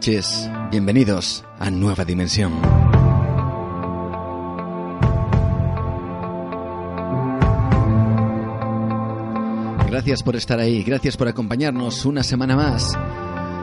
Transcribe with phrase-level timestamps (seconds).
[0.00, 2.54] Noches, bienvenidos a Nueva Dimensión.
[9.90, 12.98] Gracias por estar ahí, gracias por acompañarnos una semana más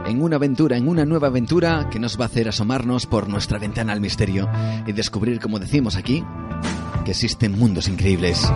[0.05, 3.57] en una aventura, en una nueva aventura que nos va a hacer asomarnos por nuestra
[3.57, 4.47] ventana al misterio
[4.85, 6.23] y descubrir, como decimos aquí,
[7.03, 8.47] que existen mundos increíbles.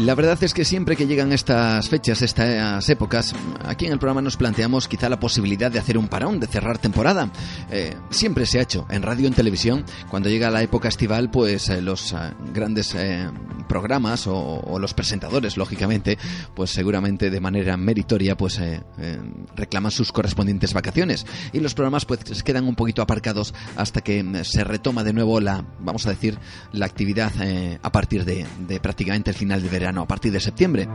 [0.00, 4.22] La verdad es que siempre que llegan estas fechas, estas épocas, aquí en el programa
[4.22, 7.30] nos planteamos quizá la posibilidad de hacer un parón, de cerrar temporada.
[7.70, 9.84] Eh, siempre se ha hecho en radio en televisión.
[10.08, 12.16] Cuando llega la época estival, pues eh, los eh,
[12.54, 12.96] grandes
[13.68, 16.16] programas o, los presentadores, lógicamente,
[16.54, 18.58] pues seguramente de manera meritoria, pues
[19.54, 21.26] reclaman sus correspondientes vacaciones.
[21.52, 25.40] Y los programas pues quedan un poquito aparcados hasta que mm, se retoma de nuevo
[25.40, 26.38] la, vamos a decir,
[26.72, 27.32] la actividad
[27.82, 30.88] a partir de, de prácticamente el final de verano a partir de septiembre.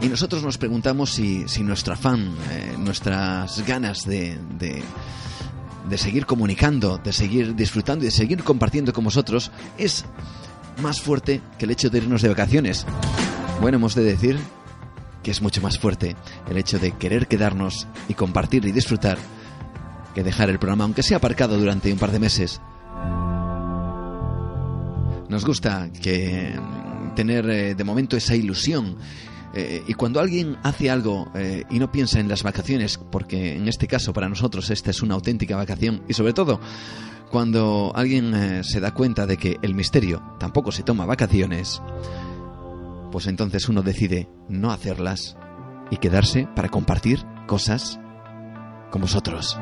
[0.00, 4.82] Y nosotros nos preguntamos si, si nuestro afán, eh, nuestras ganas de, de,
[5.88, 10.04] de, seguir comunicando, de seguir disfrutando y de seguir compartiendo con vosotros es
[10.80, 12.86] más fuerte que el hecho de irnos de vacaciones.
[13.60, 14.38] Bueno, hemos de decir
[15.24, 16.14] que es mucho más fuerte
[16.48, 19.18] el hecho de querer quedarnos y compartir y disfrutar
[20.14, 22.60] que dejar el programa, aunque sea aparcado durante un par de meses.
[25.28, 26.58] Nos gusta que
[27.18, 28.96] tener eh, de momento esa ilusión.
[29.52, 33.66] Eh, y cuando alguien hace algo eh, y no piensa en las vacaciones, porque en
[33.66, 36.60] este caso para nosotros esta es una auténtica vacación, y sobre todo
[37.28, 41.82] cuando alguien se da cuenta de que el misterio tampoco se toma vacaciones,
[43.10, 45.36] pues entonces uno decide no hacerlas
[45.90, 47.98] y quedarse para compartir cosas
[48.90, 49.58] con vosotros.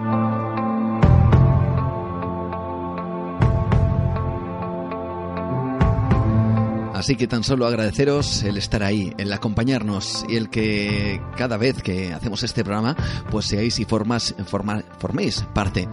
[6.97, 11.83] Así que tan solo agradeceros el estar ahí, el acompañarnos y el que cada vez
[11.83, 12.97] que hacemos este programa,
[13.31, 15.91] pues seáis y formas, forma, forméis parte,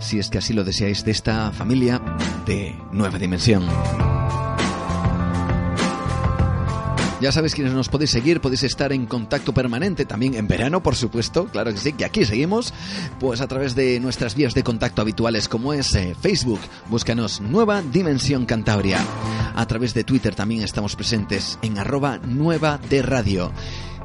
[0.00, 2.02] si es que así lo deseáis, de esta familia
[2.46, 3.62] de Nueva Dimensión.
[7.20, 10.96] Ya sabéis quienes nos podéis seguir, podéis estar en contacto permanente también en verano, por
[10.96, 12.72] supuesto, claro que sí, que aquí seguimos,
[13.18, 17.82] pues a través de nuestras vías de contacto habituales como es eh, Facebook, búscanos Nueva
[17.82, 19.04] Dimensión Cantabria.
[19.54, 23.52] A través de Twitter también estamos presentes en arroba nueva de radio.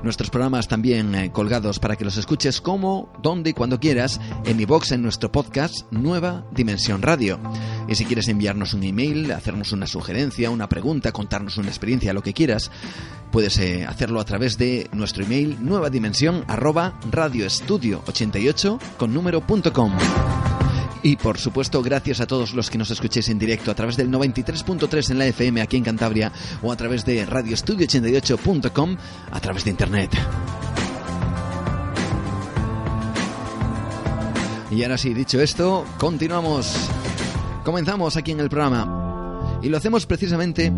[0.03, 4.57] Nuestros programas también eh, colgados para que los escuches como, donde y cuando quieras en
[4.57, 7.39] mi box en nuestro podcast Nueva Dimensión Radio.
[7.87, 12.23] Y si quieres enviarnos un email, hacernos una sugerencia, una pregunta, contarnos una experiencia, lo
[12.23, 12.71] que quieras,
[13.31, 19.93] puedes eh, hacerlo a través de nuestro email nueva dimensión arroba radioestudio88 con número.com.
[21.05, 24.09] Y por supuesto, gracias a todos los que nos escuchéis en directo a través del
[24.09, 26.31] 93.3 en la FM aquí en Cantabria
[26.63, 28.97] o a través de radioestudio88.com
[29.29, 30.09] a través de internet.
[34.71, 36.75] Y ahora sí, dicho esto, continuamos.
[37.63, 39.04] Comenzamos aquí en el programa.
[39.61, 40.71] Y lo hacemos precisamente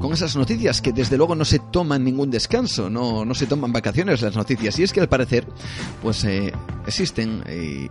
[0.00, 3.72] con esas noticias que desde luego no se toman ningún descanso, no, no se toman
[3.72, 4.78] vacaciones las noticias.
[4.78, 5.46] Y es que al parecer,
[6.02, 6.52] pues eh,
[6.86, 7.42] existen,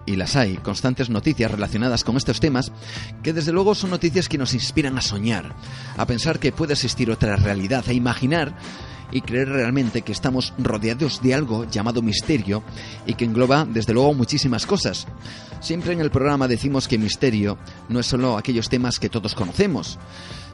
[0.05, 2.71] y, las hay, constantes noticias relacionadas con estos temas,
[3.23, 5.55] que desde luego son noticias que nos inspiran a soñar,
[5.97, 8.55] a pensar que puede existir otra realidad, a imaginar
[9.13, 12.63] y creer realmente que estamos rodeados de algo llamado misterio
[13.05, 15.07] y que engloba desde luego muchísimas cosas.
[15.61, 17.57] Siempre en el programa decimos que misterio
[17.87, 19.99] no es solo aquellos temas que todos conocemos,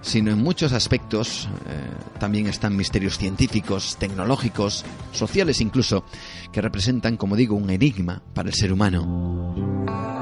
[0.02, 6.04] sino en muchos aspectos eh, también están misterios científicos, tecnológicos, sociales incluso,
[6.52, 10.19] que representan, como digo, un enigma para el ser humano.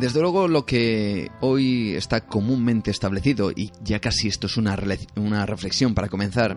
[0.00, 4.78] Desde luego lo que hoy está comúnmente establecido, y ya casi esto es una,
[5.16, 6.56] una reflexión para comenzar,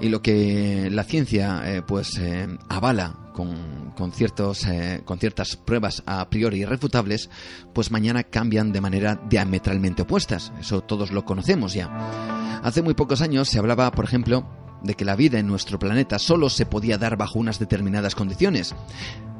[0.00, 5.56] y lo que la ciencia eh, pues eh, avala con, con, ciertos, eh, con ciertas
[5.56, 7.30] pruebas a priori irrefutables,
[7.72, 10.52] pues mañana cambian de manera diametralmente opuestas.
[10.58, 12.60] Eso todos lo conocemos ya.
[12.64, 14.48] Hace muy pocos años se hablaba, por ejemplo,
[14.82, 18.74] de que la vida en nuestro planeta solo se podía dar bajo unas determinadas condiciones.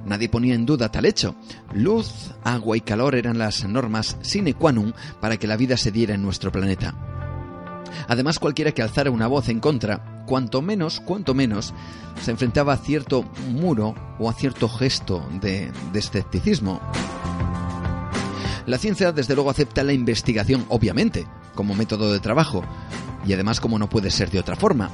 [0.05, 1.35] Nadie ponía en duda tal hecho.
[1.75, 5.93] Luz, agua y calor eran las normas sine qua non para que la vida se
[5.93, 6.95] diera en nuestro planeta.
[8.09, 11.75] Además, cualquiera que alzara una voz en contra, cuanto menos, cuanto menos,
[12.23, 16.81] se enfrentaba a cierto muro o a cierto gesto de, escepticismo.
[18.67, 22.63] La ciencia, desde luego, acepta la investigación, obviamente, como método de trabajo,
[23.27, 24.91] y además como no puede ser de otra forma.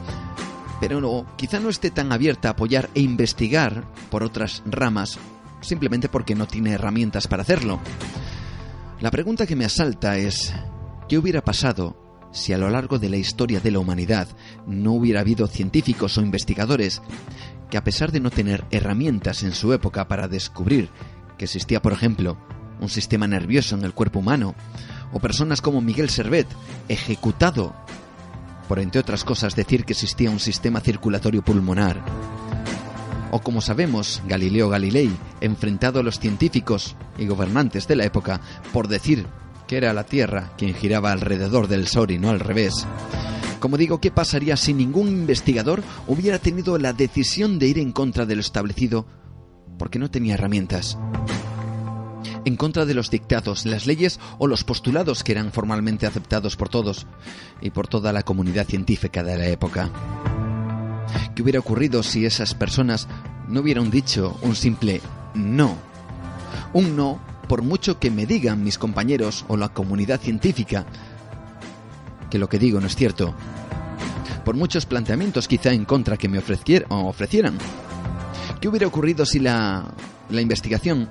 [0.81, 5.19] Pero no, quizá no esté tan abierta a apoyar e investigar por otras ramas,
[5.61, 7.81] simplemente porque no tiene herramientas para hacerlo.
[9.01, 10.55] La pregunta que me asalta es,
[11.09, 11.97] ¿qué hubiera pasado
[12.33, 14.29] si a lo largo de la historia de la humanidad
[14.67, 17.01] no hubiera habido científicos o investigadores
[17.71, 20.91] que a pesar de no tener herramientas en su época para descubrir
[21.39, 22.37] que existía, por ejemplo,
[22.81, 24.55] un sistema nervioso en el cuerpo humano,
[25.13, 26.47] o personas como Miguel Servet,
[26.89, 27.75] ejecutado
[28.69, 32.03] por, entre otras cosas, decir que existía un sistema circulatorio pulmonar,
[33.31, 35.11] o como sabemos, Galileo Galilei,
[35.41, 38.41] enfrentado a los científicos y gobernantes de la época
[38.73, 39.27] por decir
[39.67, 42.87] que era la Tierra quien giraba alrededor del Sol y no al revés.
[43.59, 48.27] Como digo, ¿qué pasaría si ningún investigador hubiera tenido la decisión de ir en contra
[48.27, 49.07] de lo establecido
[49.79, 50.97] porque no tenía herramientas?
[52.47, 56.69] En contra de los dictados, las leyes o los postulados que eran formalmente aceptados por
[56.69, 57.05] todos
[57.61, 59.91] y por toda la comunidad científica de la época.
[61.35, 63.09] ¿Qué hubiera ocurrido si esas personas
[63.49, 65.01] no hubieran dicho un simple
[65.35, 65.77] no?
[66.73, 70.87] Un no por mucho que me digan mis compañeros o la comunidad científica
[72.31, 73.35] que lo que digo no es cierto,
[74.45, 77.59] por muchos planteamientos quizá en contra que me ofrecieran.
[78.61, 79.93] ¿Qué hubiera ocurrido si la,
[80.31, 81.09] la investigación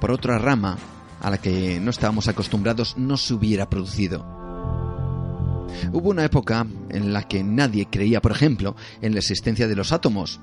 [0.00, 0.78] por otra rama
[1.20, 4.24] a la que no estábamos acostumbrados no se hubiera producido?
[5.92, 9.92] Hubo una época en la que nadie creía, por ejemplo, en la existencia de los
[9.92, 10.40] átomos.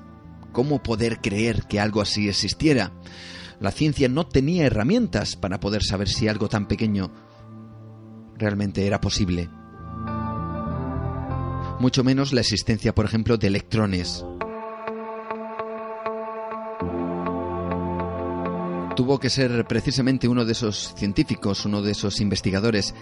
[0.52, 2.92] ¿Cómo poder creer que algo así existiera?
[3.60, 7.10] La ciencia no tenía herramientas para poder saber si algo tan pequeño
[8.36, 9.48] realmente era posible.
[11.80, 14.24] Mucho menos la existencia, por ejemplo, de electrones.
[18.96, 22.94] Tuvo que ser precisamente uno de esos científicos, uno de esos investigadores,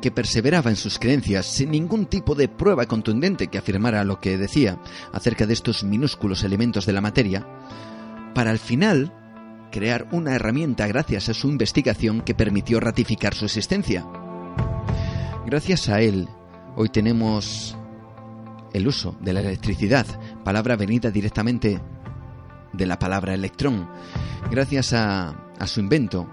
[0.00, 4.38] que perseveraba en sus creencias sin ningún tipo de prueba contundente que afirmara lo que
[4.38, 4.78] decía
[5.12, 7.46] acerca de estos minúsculos elementos de la materia,
[8.34, 9.12] para al final
[9.70, 14.06] crear una herramienta gracias a su investigación que permitió ratificar su existencia.
[15.46, 16.28] Gracias a él,
[16.76, 17.76] hoy tenemos
[18.72, 20.06] el uso de la electricidad,
[20.44, 21.80] palabra venida directamente
[22.72, 23.88] de la palabra electrón.
[24.50, 25.34] Gracias a,
[25.66, 26.28] su invento,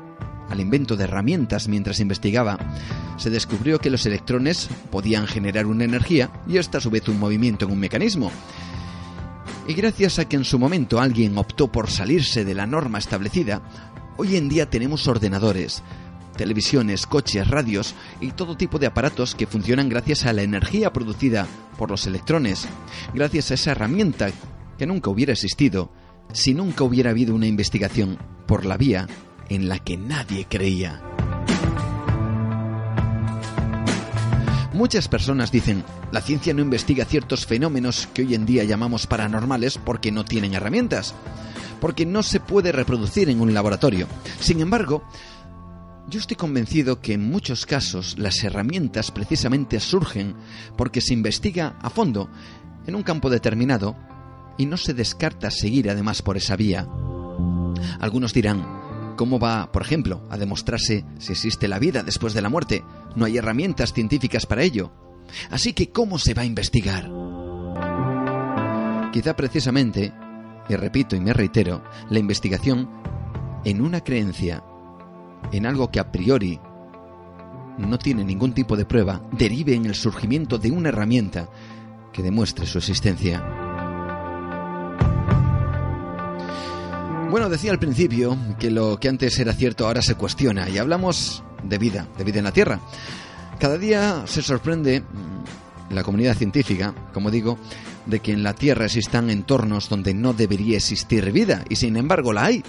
[0.50, 2.58] al invento de herramientas mientras investigaba,
[3.18, 7.20] se descubrió que los electrones podían generar una energía y esta a su vez un
[7.20, 8.32] movimiento en un mecanismo.
[9.68, 13.62] Y gracias a que en su momento alguien optó por salirse de la norma establecida,
[14.16, 15.84] hoy en día tenemos ordenadores,
[16.38, 21.48] televisiones, coches, radios y todo tipo de aparatos que funcionan gracias a la energía producida
[21.78, 22.68] por los electrones,
[23.14, 24.30] gracias a esa herramienta
[24.78, 25.92] que nunca hubiera existido
[26.34, 29.08] si nunca hubiera habido una investigación por la vía
[29.50, 31.02] en la que nadie creía.
[34.74, 39.80] Muchas personas dicen, la ciencia no investiga ciertos fenómenos que hoy en día llamamos paranormales
[39.80, 41.16] porque no tienen herramientas,
[41.82, 44.08] porque no se puede reproducir en un laboratorio.
[44.40, 45.04] Sin embargo,
[46.08, 50.36] yo estoy convencido que en muchos casos las herramientas precisamente surgen
[50.78, 52.30] porque se investiga a fondo
[52.86, 53.96] en un campo determinado
[54.58, 56.88] y no se descarta seguir además por esa vía.
[58.00, 58.78] Algunos dirán,
[59.18, 62.84] ¿Cómo va, por ejemplo, a demostrarse si existe la vida después de la muerte?
[63.16, 64.92] No hay herramientas científicas para ello.
[65.50, 67.10] Así que, ¿cómo se va a investigar?
[69.12, 70.14] Quizá precisamente,
[70.70, 72.88] y repito y me reitero, la investigación
[73.66, 74.64] en una creencia,
[75.52, 76.60] en algo que a priori
[77.80, 81.50] no tiene ningún tipo de prueba, derive en el surgimiento de una herramienta
[82.14, 83.67] que demuestre su existencia.
[87.30, 91.44] Bueno, decía al principio que lo que antes era cierto ahora se cuestiona y hablamos
[91.62, 92.80] de vida, de vida en la Tierra.
[93.60, 97.58] Cada día se sorprende mm, la comunidad científica, como digo,
[98.06, 102.32] de que en la Tierra existan entornos donde no debería existir vida y sin embargo
[102.32, 102.64] la hay.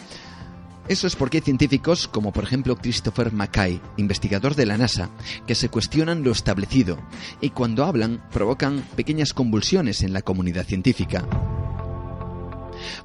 [0.89, 5.09] Eso es porque hay científicos como por ejemplo Christopher Mackay, investigador de la NASA,
[5.47, 6.99] que se cuestionan lo establecido
[7.41, 11.25] y cuando hablan provocan pequeñas convulsiones en la comunidad científica.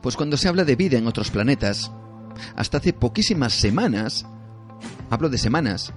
[0.01, 1.91] Pues cuando se habla de vida en otros planetas,
[2.55, 4.25] hasta hace poquísimas semanas,
[5.09, 5.93] hablo de semanas,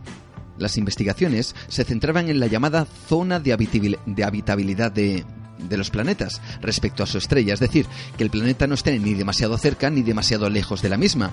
[0.59, 5.25] las investigaciones se centraban en la llamada zona de, habitabilidad de,
[5.71, 9.59] los planetas respecto a su estrella, es decir, que el planeta no esté ni demasiado
[9.59, 11.31] cerca ni demasiado lejos de la misma.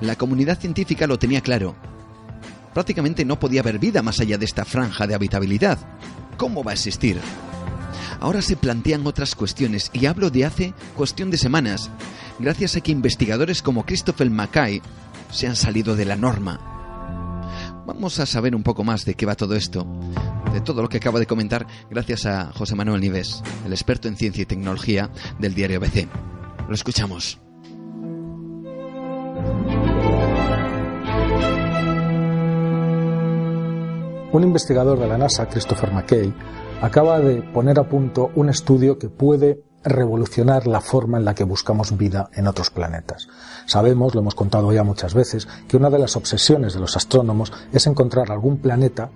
[0.00, 1.76] La comunidad científica lo tenía claro.
[2.74, 5.78] Prácticamente no podía haber vida más allá de esta franja de habitabilidad.
[6.36, 7.20] ¿Cómo va a existir?
[8.20, 11.90] Ahora se plantean otras cuestiones y hablo de hace cuestión de semanas,
[12.38, 14.82] gracias a que investigadores como Christopher Mackay
[15.30, 16.78] se han salido de la norma.
[17.86, 19.86] Vamos a saber un poco más de qué va todo esto,
[20.52, 24.16] de todo lo que acabo de comentar, gracias a José Manuel Nives, el experto en
[24.16, 26.08] ciencia y tecnología del diario BC.
[26.68, 27.40] Lo escuchamos.
[34.30, 36.32] Un investigador de la NASA, Christopher McKay,
[36.80, 41.44] acaba de poner a punto un estudio que puede revolucionar la forma en la que
[41.44, 43.28] buscamos vida en otros planetas.
[43.66, 47.52] Sabemos, lo hemos contado ya muchas veces, que una de las obsesiones de los astrónomos
[47.72, 49.10] es encontrar algún planeta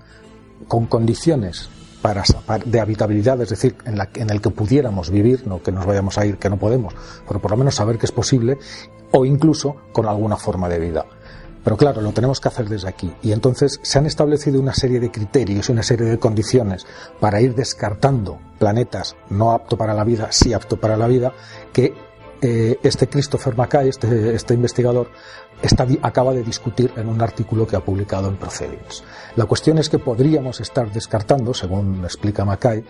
[0.69, 1.69] con condiciones
[2.01, 2.25] para,
[2.65, 6.19] de habitabilidad, es decir, en, la, en el que pudiéramos vivir, no que nos vayamos
[6.19, 6.95] a ir, que no podemos,
[7.29, 8.59] pero por lo menos saber que es posible,
[9.13, 11.07] o incluso con alguna forma de vida.
[11.65, 13.13] Pero claro, lo tenemos que hacer desde aquí.
[13.23, 16.87] Y entonces se han establecido una serie de criterios y una serie de condiciones
[17.21, 21.33] para ir descartando planetas no apto para la vida, sí apto para la vida,
[21.73, 21.95] que
[22.41, 25.11] eh, este Christopher Mackay, este, este investigador,
[25.63, 29.05] está, acaba de discutir en un artículo que ha publicado en Proceedings.
[29.37, 32.85] La cuestión es que podríamos estar descartando, según explica Mackay,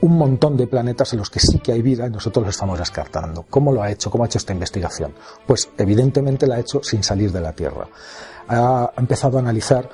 [0.00, 2.78] un montón de planetas en los que sí que hay vida y nosotros los estamos
[2.78, 3.44] descartando.
[3.48, 4.10] ¿Cómo lo ha hecho?
[4.10, 5.12] ¿Cómo ha hecho esta investigación?
[5.46, 7.88] Pues evidentemente la ha hecho sin salir de la Tierra.
[8.48, 9.88] Ha empezado a analizar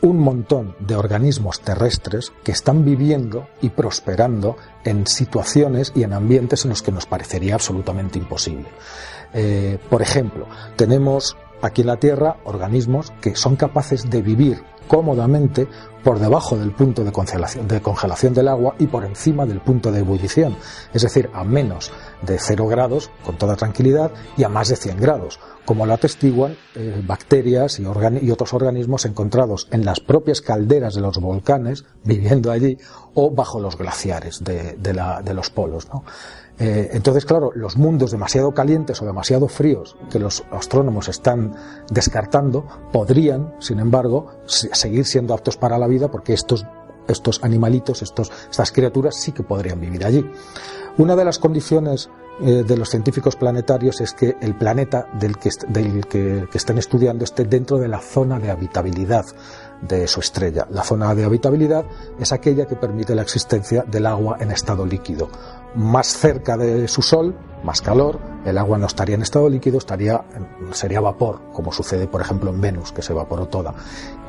[0.00, 6.64] un montón de organismos terrestres que están viviendo y prosperando en situaciones y en ambientes
[6.64, 8.68] en los que nos parecería absolutamente imposible.
[9.34, 15.68] Eh, por ejemplo, tenemos aquí en la Tierra organismos que son capaces de vivir cómodamente
[16.02, 19.92] por debajo del punto de congelación, de congelación del agua y por encima del punto
[19.92, 20.56] de ebullición,
[20.94, 24.98] es decir, a menos de 0 grados con toda tranquilidad y a más de 100
[24.98, 30.94] grados, como lo atestiguan eh, bacterias y, y, otros organismos encontrados en las propias calderas
[30.94, 32.78] de los volcanes, viviendo allí,
[33.12, 35.88] o bajo los glaciares de, de los polos.
[35.92, 36.04] ¿no?
[36.58, 41.54] Eh, entonces, claro, los mundos demasiado calientes o demasiado fríos que los astrónomos están
[41.90, 46.66] descartando podrían, sin embargo, seguir siendo aptos para la vida porque estos,
[47.06, 50.28] estos animalitos, estos, estas criaturas sí que podrían vivir allí.
[50.96, 52.10] Una de las condiciones
[52.40, 56.78] eh, de los científicos planetarios es que el planeta del, que, del que, que están
[56.78, 59.26] estudiando esté dentro de la zona de habitabilidad
[59.80, 60.66] de su estrella.
[60.70, 61.84] La zona de habitabilidad
[62.18, 65.28] es aquella que permite la existencia del agua en estado líquido
[65.74, 70.24] más cerca de su Sol, más calor, el agua no estaría en estado líquido, estaría,
[70.72, 73.74] sería vapor, como sucede por ejemplo en Venus, que se evaporó toda.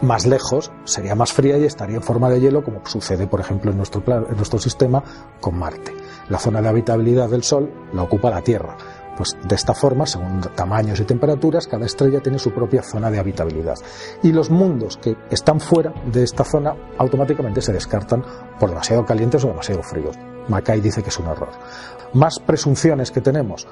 [0.01, 3.72] Más lejos, sería más fría y estaría en forma de hielo, como sucede por ejemplo
[3.72, 5.03] en nuestro, en nuestro sistema
[5.39, 5.93] con Marte.
[6.29, 8.75] La zona de habitabilidad del Sol la ocupa la Tierra.
[9.15, 13.19] Pues de esta forma, según tamaños y temperaturas, cada estrella tiene su propia zona de
[13.19, 13.75] habitabilidad.
[14.24, 18.24] Y los mundos que están fuera de esta zona automáticamente se descartan
[18.60, 20.15] por demasiado calientes o demasiado fríos.
[20.50, 21.50] Mackay dice que es un error.
[22.13, 23.68] Más presunciones que tenemos.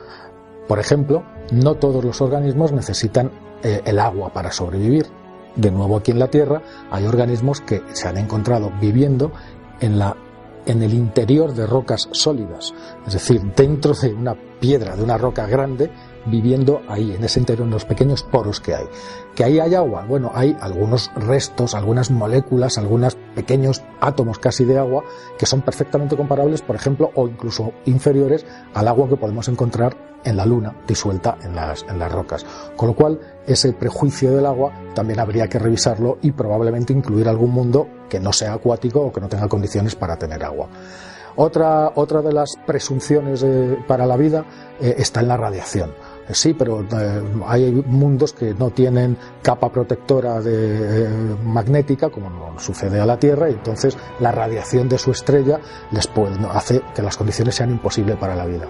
[0.68, 3.32] Por ejemplo, no todos los organismos necesitan
[3.64, 5.08] eh, el agua para sobrevivir.
[5.56, 9.32] De nuevo aquí en la Tierra hay organismos que se han encontrado viviendo
[9.80, 10.16] en la
[10.68, 12.74] en el interior de rocas sólidas,
[13.08, 15.90] es decir, dentro de una piedra, de una roca grande,
[16.30, 18.86] viviendo ahí, en ese interior, en los pequeños poros que hay.
[19.36, 20.06] ¿Que ahí hay agua?
[20.08, 25.04] Bueno, hay algunos restos, algunas moléculas, algunos pequeños átomos casi de agua
[25.38, 30.36] que son perfectamente comparables, por ejemplo, o incluso inferiores al agua que podemos encontrar en
[30.36, 32.46] la Luna, disuelta en las, en las rocas.
[32.76, 37.52] Con lo cual, ese prejuicio del agua también habría que revisarlo y probablemente incluir algún
[37.52, 40.68] mundo que no sea acuático o que no tenga condiciones para tener agua.
[41.40, 43.46] Otra, otra de las presunciones
[43.88, 44.44] para la vida
[44.82, 45.94] eh, está en la radiación.
[46.28, 51.08] Eh, sí, pero eh, hay mundos que no tienen capa protectora de,
[51.44, 55.60] magnética, como sucede a la Tierra, y entonces la radiación de su estrella
[55.92, 56.10] les
[56.52, 58.68] hace que las condiciones sean imposibles para la vida.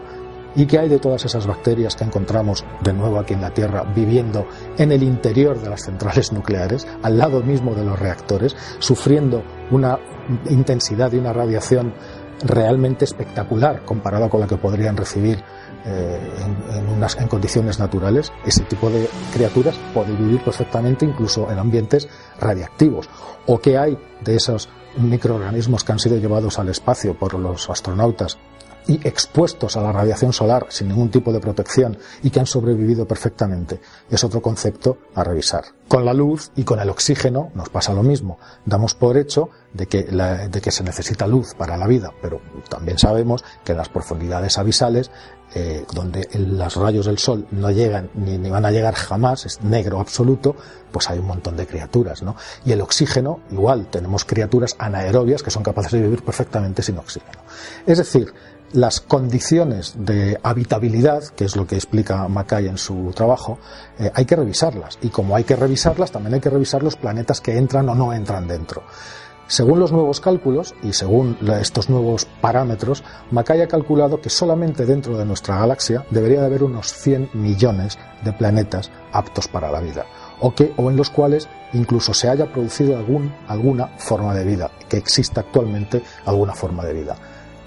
[0.55, 3.83] ¿Y qué hay de todas esas bacterias que encontramos de nuevo aquí en la Tierra
[3.83, 4.47] viviendo
[4.77, 9.99] en el interior de las centrales nucleares, al lado mismo de los reactores, sufriendo una
[10.49, 11.93] intensidad y una radiación
[12.43, 15.43] realmente espectacular comparada con la que podrían recibir
[15.87, 16.19] eh,
[16.75, 18.31] en, unas, en condiciones naturales?
[18.45, 22.07] Ese tipo de criaturas puede vivir perfectamente incluso en ambientes
[22.39, 23.09] radiactivos.
[23.45, 28.37] ¿O qué hay de esos microorganismos que han sido llevados al espacio por los astronautas
[28.87, 33.05] y expuestos a la radiación solar sin ningún tipo de protección y que han sobrevivido
[33.05, 35.65] perfectamente es otro concepto a revisar.
[35.87, 38.39] Con la luz y con el oxígeno nos pasa lo mismo.
[38.65, 42.97] Damos por hecho de que, de que se necesita luz para la vida, pero también
[42.97, 45.11] sabemos que en las profundidades abisales,
[45.55, 49.99] eh, donde los rayos del sol no llegan ni, van a llegar jamás, es negro
[49.99, 50.55] absoluto,
[50.91, 52.35] pues hay un montón de criaturas, ¿no?
[52.65, 57.39] Y el oxígeno, igual, tenemos criaturas anaerobias que son capaces de vivir perfectamente sin oxígeno.
[57.85, 58.33] Es decir,
[58.73, 63.59] las condiciones de habitabilidad, que es lo que explica Mackay en su trabajo,
[63.97, 64.99] eh, hay que revisarlas.
[65.01, 68.11] Y como hay que revisarlas, también hay que revisar los planetas que entran o no
[68.11, 68.83] entran dentro.
[69.47, 75.17] Según los nuevos cálculos y según estos nuevos parámetros, Mackay ha calculado que solamente dentro
[75.17, 80.05] de nuestra galaxia debería de haber unos 100 millones de planetas aptos para la vida,
[80.41, 84.69] o, que, o en los cuales incluso se haya producido algún, alguna forma de vida,
[84.89, 87.15] que exista actualmente alguna forma de vida.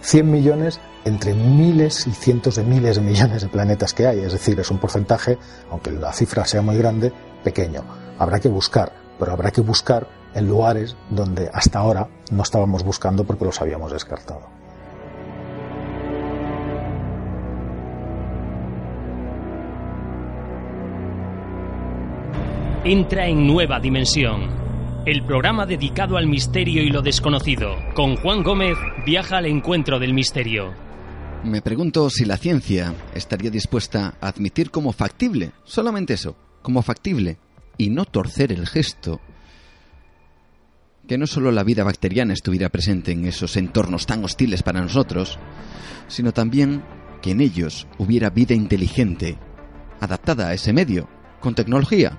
[0.03, 4.21] 100 millones entre miles y cientos de miles de millones de planetas que hay.
[4.21, 5.39] Es decir, es un porcentaje,
[5.71, 7.11] aunque la cifra sea muy grande,
[7.43, 7.85] pequeño.
[8.19, 13.25] Habrá que buscar, pero habrá que buscar en lugares donde hasta ahora no estábamos buscando
[13.25, 14.61] porque los habíamos descartado.
[22.85, 24.49] Entra en nueva dimensión.
[25.05, 27.75] El programa dedicado al misterio y lo desconocido.
[27.95, 30.73] Con Juan Gómez viaja al encuentro del misterio.
[31.45, 37.39] Me pregunto si la ciencia estaría dispuesta a admitir como factible, solamente eso, como factible,
[37.77, 39.21] y no torcer el gesto,
[41.11, 45.41] que no solo la vida bacteriana estuviera presente en esos entornos tan hostiles para nosotros,
[46.07, 46.85] sino también
[47.21, 49.37] que en ellos hubiera vida inteligente,
[49.99, 51.09] adaptada a ese medio,
[51.41, 52.17] con tecnología,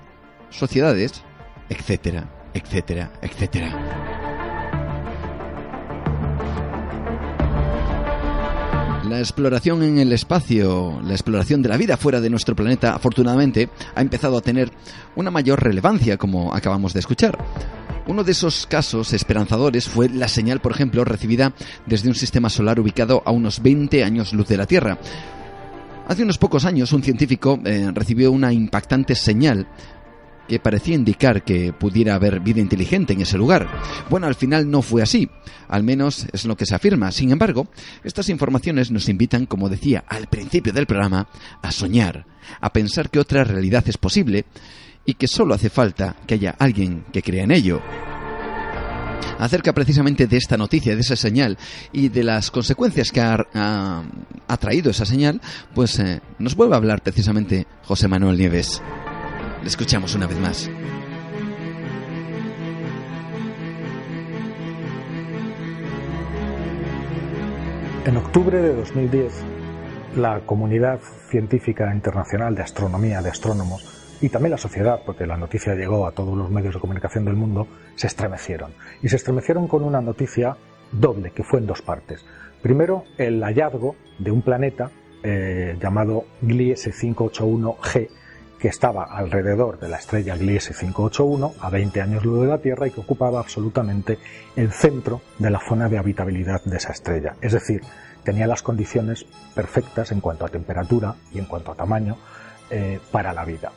[0.50, 1.24] sociedades,
[1.70, 3.70] etcétera, etcétera, etcétera.
[9.08, 13.70] La exploración en el espacio, la exploración de la vida fuera de nuestro planeta, afortunadamente,
[13.94, 14.70] ha empezado a tener
[15.16, 17.38] una mayor relevancia, como acabamos de escuchar.
[18.06, 21.54] Uno de esos casos esperanzadores fue la señal, por ejemplo, recibida
[21.86, 24.98] desde un sistema solar ubicado a unos 20 años luz de la Tierra.
[26.08, 29.68] Hace unos pocos años un científico eh, recibió una impactante señal
[30.48, 33.68] que parecía indicar que pudiera haber vida inteligente en ese lugar.
[34.10, 35.30] Bueno, al final no fue así,
[35.68, 37.12] al menos es lo que se afirma.
[37.12, 37.68] Sin embargo,
[38.02, 41.28] estas informaciones nos invitan, como decía al principio del programa,
[41.62, 42.26] a soñar,
[42.60, 44.44] a pensar que otra realidad es posible
[45.04, 47.80] y que solo hace falta que haya alguien que crea en ello.
[49.38, 51.58] Acerca precisamente de esta noticia, de esa señal
[51.92, 54.04] y de las consecuencias que ha,
[54.60, 55.40] traído esa señal,
[55.74, 58.80] pues eh, nos vuelve a hablar precisamente José Manuel Nieves.
[59.62, 60.70] Le escuchamos una vez más.
[68.04, 69.32] En octubre de 2010,
[70.16, 75.74] la comunidad científica internacional de astronomía, de astrónomos, y también la sociedad, porque la noticia
[75.74, 78.72] llegó a todos los medios de comunicación del mundo, se estremecieron.
[79.02, 80.56] Y se estremecieron con una noticia
[80.92, 82.24] doble, que fue en dos partes.
[82.62, 84.92] Primero, el hallazgo de un planeta
[85.24, 88.08] eh, llamado Gliese 581G,
[88.60, 92.86] que estaba alrededor de la estrella Gliese 581 a 20 años luz de la Tierra
[92.86, 94.18] y que ocupaba absolutamente
[94.54, 97.34] el centro de la zona de habitabilidad de esa estrella.
[97.40, 97.82] Es decir,
[98.22, 102.18] tenía las condiciones perfectas en cuanto a temperatura y en cuanto a tamaño
[102.70, 103.72] eh, para la vida.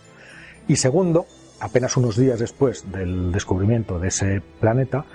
[0.68, 1.28] Y segundo,
[1.60, 5.06] apenas unos días después del descubrimiento de ese planeta,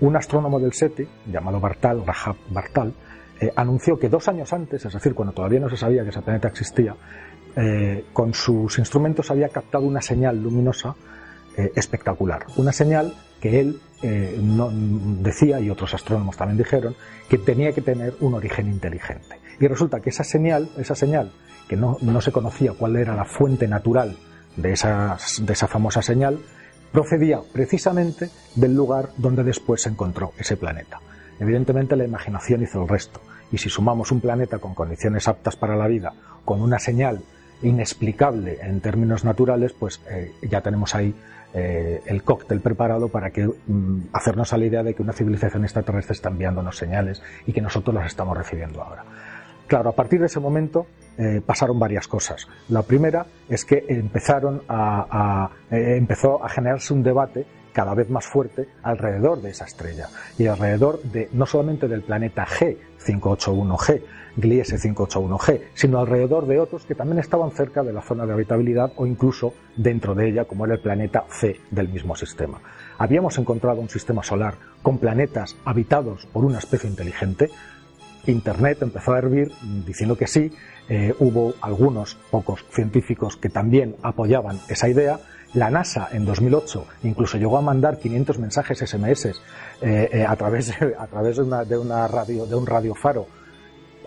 [0.00, 2.92] un astrónomo del SETI, llamado Bartal, Rahab Bartal,
[3.40, 6.20] eh, anunció que dos años antes, es decir, cuando todavía no se sabía que ese
[6.20, 6.94] planeta existía,
[7.56, 10.94] eh, con sus instrumentos había captado una señal luminosa
[11.56, 12.44] eh, espectacular.
[12.56, 13.80] Una señal que él
[14.40, 16.94] no, decía, y otros astrónomos también dijeron,
[17.28, 19.40] que tenía que tener un origen inteligente.
[19.58, 21.32] Y resulta que esa señal, esa señal,
[21.68, 24.16] que no, no se conocía cuál era la fuente natural
[24.56, 26.40] de, esas, de esa famosa señal,
[26.92, 31.00] procedía precisamente del lugar donde después se encontró ese planeta.
[31.40, 33.20] Evidentemente la imaginación hizo el resto,
[33.52, 36.12] y si sumamos un planeta con condiciones aptas para la vida,
[36.44, 37.22] con una señal
[37.62, 41.14] inexplicable en términos naturales, pues eh, ya tenemos ahí
[41.54, 45.64] eh, el cóctel preparado para que mm, hacernos a la idea de que una civilización
[45.64, 49.04] extraterrestre está enviándonos señales y que nosotros las estamos recibiendo ahora.
[49.66, 50.86] Claro, a partir de ese momento
[51.18, 52.46] eh, pasaron varias cosas.
[52.68, 58.24] La primera es que empezaron a, eh, empezó a generarse un debate cada vez más
[58.24, 64.02] fuerte alrededor de esa estrella y alrededor de no solamente del planeta G 581G,
[64.36, 68.92] Gliese 581G, sino alrededor de otros que también estaban cerca de la zona de habitabilidad
[68.94, 72.60] o incluso dentro de ella, como era el planeta C del mismo sistema.
[72.96, 77.50] Habíamos encontrado un sistema solar con planetas habitados por una especie inteligente,
[78.30, 79.52] Internet empezó a hervir
[79.86, 80.52] diciendo que sí.
[80.88, 85.20] Eh, hubo algunos pocos científicos que también apoyaban esa idea.
[85.54, 89.34] La NASA en 2008 incluso llegó a mandar 500 mensajes SMS eh,
[90.12, 93.26] eh, a través, a través de, una, de, una radio, de un radiofaro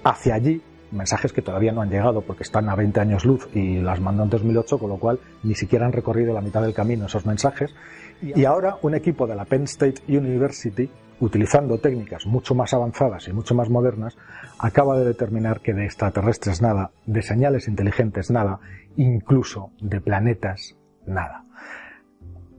[0.03, 3.79] hacia allí, mensajes que todavía no han llegado porque están a 20 años luz y
[3.79, 7.05] las mandó en 2008, con lo cual ni siquiera han recorrido la mitad del camino
[7.05, 7.73] esos mensajes.
[8.21, 10.89] Y ahora un equipo de la Penn State University
[11.21, 14.17] utilizando técnicas mucho más avanzadas y mucho más modernas,
[14.59, 18.59] acaba de determinar que de extraterrestres nada, de señales inteligentes nada,
[18.97, 21.45] incluso de planetas nada.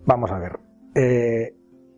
[0.07, 0.59] Vamos a ver.
[0.95, 1.55] Eh,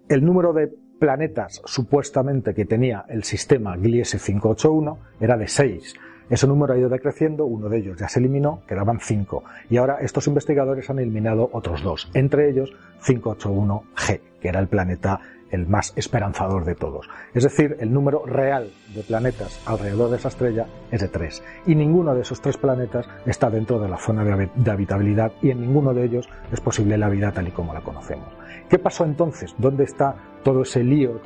[0.09, 5.95] el número de planetas supuestamente que tenía el sistema Gliese 581 era de 6.
[6.31, 9.45] Ese número ha ido decreciendo, uno de ellos ya se eliminó, quedaban 5.
[9.69, 12.73] Y ahora estos investigadores han eliminado otros dos, entre ellos
[13.03, 17.09] 581G, que era el planeta el más esperanzador de todos.
[17.35, 21.43] Es decir, el número real de planetas alrededor de esa estrella es de tres.
[21.67, 25.61] Y ninguno de esos tres planetas está dentro de la zona de habitabilidad y en
[25.61, 28.29] ninguno de ellos es posible la vida tal y como la conocemos.
[28.69, 29.55] ¿Qué pasó entonces?
[29.59, 31.21] ¿Dónde está todo ese lío,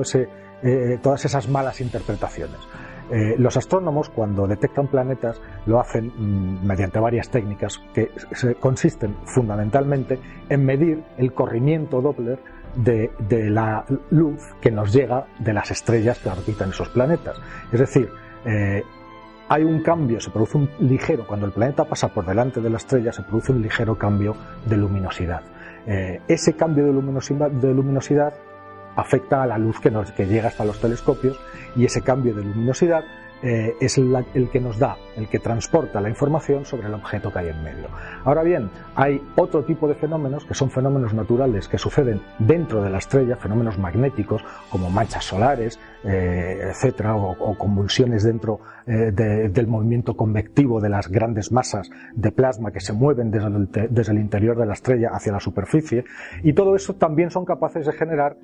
[0.00, 0.28] ese,
[0.62, 2.60] eh, todas esas malas interpretaciones?
[3.10, 8.10] Eh, los astrónomos, cuando detectan planetas, lo hacen mm, mediante varias técnicas que
[8.58, 12.38] consisten fundamentalmente en medir el corrimiento Doppler
[12.76, 13.10] de,
[13.50, 17.36] la luz que nos llega de las estrellas que orbitan esos planetas.
[17.72, 18.10] Es decir,
[18.44, 18.82] eh,
[19.48, 22.78] hay un cambio, se produce un ligero, cuando el planeta pasa por delante de la
[22.78, 24.34] estrella, se produce un ligero cambio
[24.66, 25.42] de luminosidad.
[25.86, 28.32] Eh, ese cambio de luminosidad, de luminosidad
[28.96, 31.38] afecta a la luz que, nos, que llega hasta los telescopios
[31.76, 33.04] y ese cambio de luminosidad
[33.46, 37.40] eh, es el que nos da, el que transporta la información sobre el objeto que
[37.40, 37.88] hay en medio.
[38.24, 42.88] Ahora bien, hay otro tipo de fenómenos que son fenómenos naturales que suceden dentro de
[42.88, 50.16] la estrella, fenómenos magnéticos como manchas solares, eh, etcétera, o, convulsiones dentro eh, del movimiento
[50.16, 54.58] convectivo de las grandes masas de plasma que se mueven desde el, desde el interior
[54.58, 56.06] de la estrella hacia la superficie,
[56.42, 58.38] y todo eso también son capaces de generar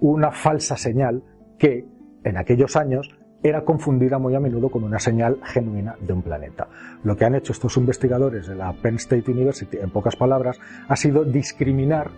[0.00, 1.22] una falsa señal
[1.58, 1.86] que
[2.24, 3.08] en aquellos años
[3.42, 6.68] era confundida muy a menudo con una señal genuina de un planeta.
[7.02, 10.96] Lo que han hecho estos investigadores de la Penn State University, en pocas palabras, ha
[10.96, 12.10] sido discriminar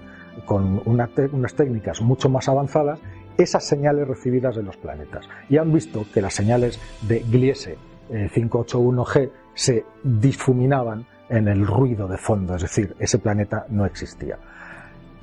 [0.45, 2.99] con unas técnicas mucho más avanzadas
[3.39, 5.29] esas señales recibidas de los planetas.
[5.49, 7.79] Y han visto que las señales de Gliese
[8.11, 14.39] 581G eh, se difuminaban en el ruido de fondo, es decir, ese planeta no existía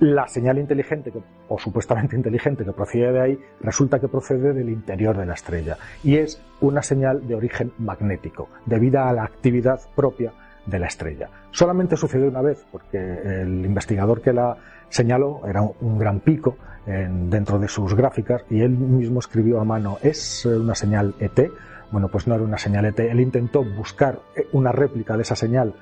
[0.02, 1.14] la señal inteligente
[1.48, 5.78] o supuestamente inteligente que procede de ahí resulta que procede del interior de la estrella
[6.04, 10.34] y es una señal de origen magnético debido a la actividad propia
[10.66, 11.30] de la estrella.
[11.52, 14.58] Solamente sucedió una vez porque el investigador que la
[14.90, 20.00] señaló era un gran pico dentro de sus gráficas y él mismo escribió a mano
[20.02, 21.52] es una señal ET.
[21.92, 23.00] Bueno, pues no era una señal ET.
[23.02, 24.18] Él intentó buscar
[24.52, 25.76] una réplica de esa señal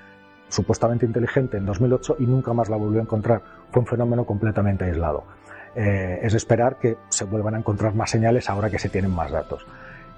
[0.49, 3.41] supuestamente inteligente en 2008 y nunca más la volvió a encontrar.
[3.71, 5.23] Fue un fenómeno completamente aislado.
[5.75, 9.31] Eh, es esperar que se vuelvan a encontrar más señales ahora que se tienen más
[9.31, 9.65] datos.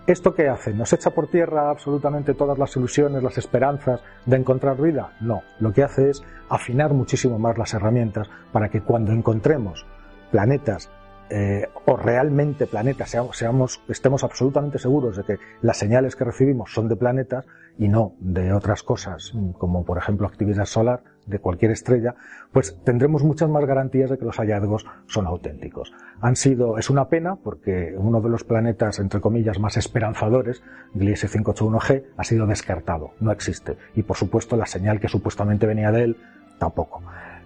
[0.07, 0.73] ¿Esto qué hace?
[0.73, 5.11] ¿Nos echa por tierra absolutamente todas las ilusiones, las esperanzas de encontrar vida?
[5.21, 9.85] No, lo que hace es afinar muchísimo más las herramientas para que cuando encontremos
[10.31, 10.89] planetas
[11.33, 16.89] eh, o realmente planetas, seamos, estemos absolutamente seguros de que las señales que recibimos son
[16.89, 17.45] de planetas
[17.77, 22.15] y no de otras cosas, como por ejemplo actividad solar de cualquier estrella,
[22.51, 25.93] pues tendremos muchas más garantías de que los hallazgos son auténticos.
[26.19, 30.61] Han sido, es una pena porque uno de los planetas, entre comillas, más esperanzadores,
[30.93, 33.77] Gliese 581G, ha sido descartado, no existe.
[33.95, 36.17] Y por supuesto la señal que supuestamente venía de él,
[36.59, 37.01] tampoco.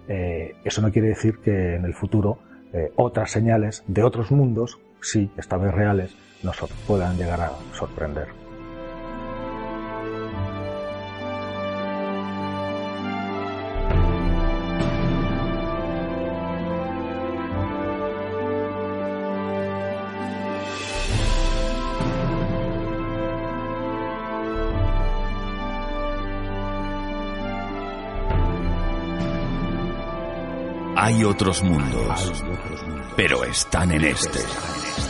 [0.08, 2.38] Eh, eso no quiere decir que en el futuro
[2.76, 8.45] eh, otras señales de otros mundos, sí, esta vez reales, nos puedan llegar a sorprender.
[31.06, 32.42] Hay otros mundos,
[33.14, 34.40] pero están en este.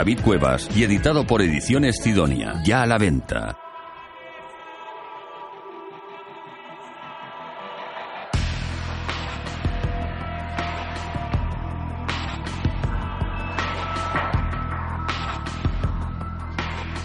[0.00, 2.62] David Cuevas y editado por Ediciones Sidonia.
[2.64, 3.58] Ya a la venta.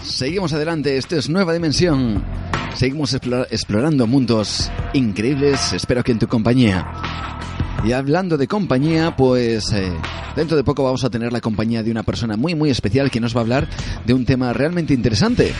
[0.01, 2.23] Seguimos adelante, esto es Nueva Dimensión.
[2.75, 7.34] Seguimos explorando mundos increíbles, espero que en tu compañía.
[7.85, 9.93] Y hablando de compañía, pues eh,
[10.35, 13.19] dentro de poco vamos a tener la compañía de una persona muy muy especial que
[13.19, 13.67] nos va a hablar
[14.07, 15.53] de un tema realmente interesante.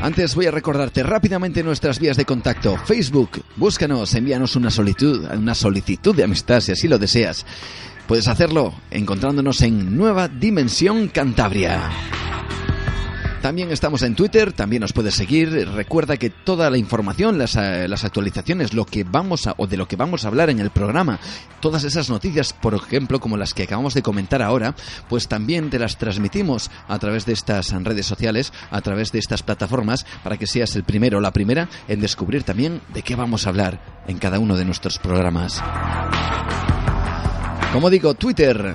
[0.00, 2.76] Antes voy a recordarte rápidamente nuestras vías de contacto.
[2.84, 7.44] Facebook, búscanos, envíanos una solicitud, una solicitud de amistad si así lo deseas.
[8.06, 11.90] Puedes hacerlo encontrándonos en Nueva Dimensión Cantabria.
[13.44, 15.68] También estamos en Twitter, también nos puedes seguir.
[15.74, 19.76] Recuerda que toda la información, las, eh, las, actualizaciones, lo que vamos a, o de
[19.76, 21.20] lo que vamos a hablar en el programa,
[21.60, 24.74] todas esas noticias, por ejemplo, como las que acabamos de comentar ahora,
[25.10, 29.42] pues también te las transmitimos a través de estas redes sociales, a través de estas
[29.42, 33.44] plataformas, para que seas el primero o la primera en descubrir también de qué vamos
[33.44, 35.62] a hablar en cada uno de nuestros programas.
[37.74, 38.74] Como digo, Twitter,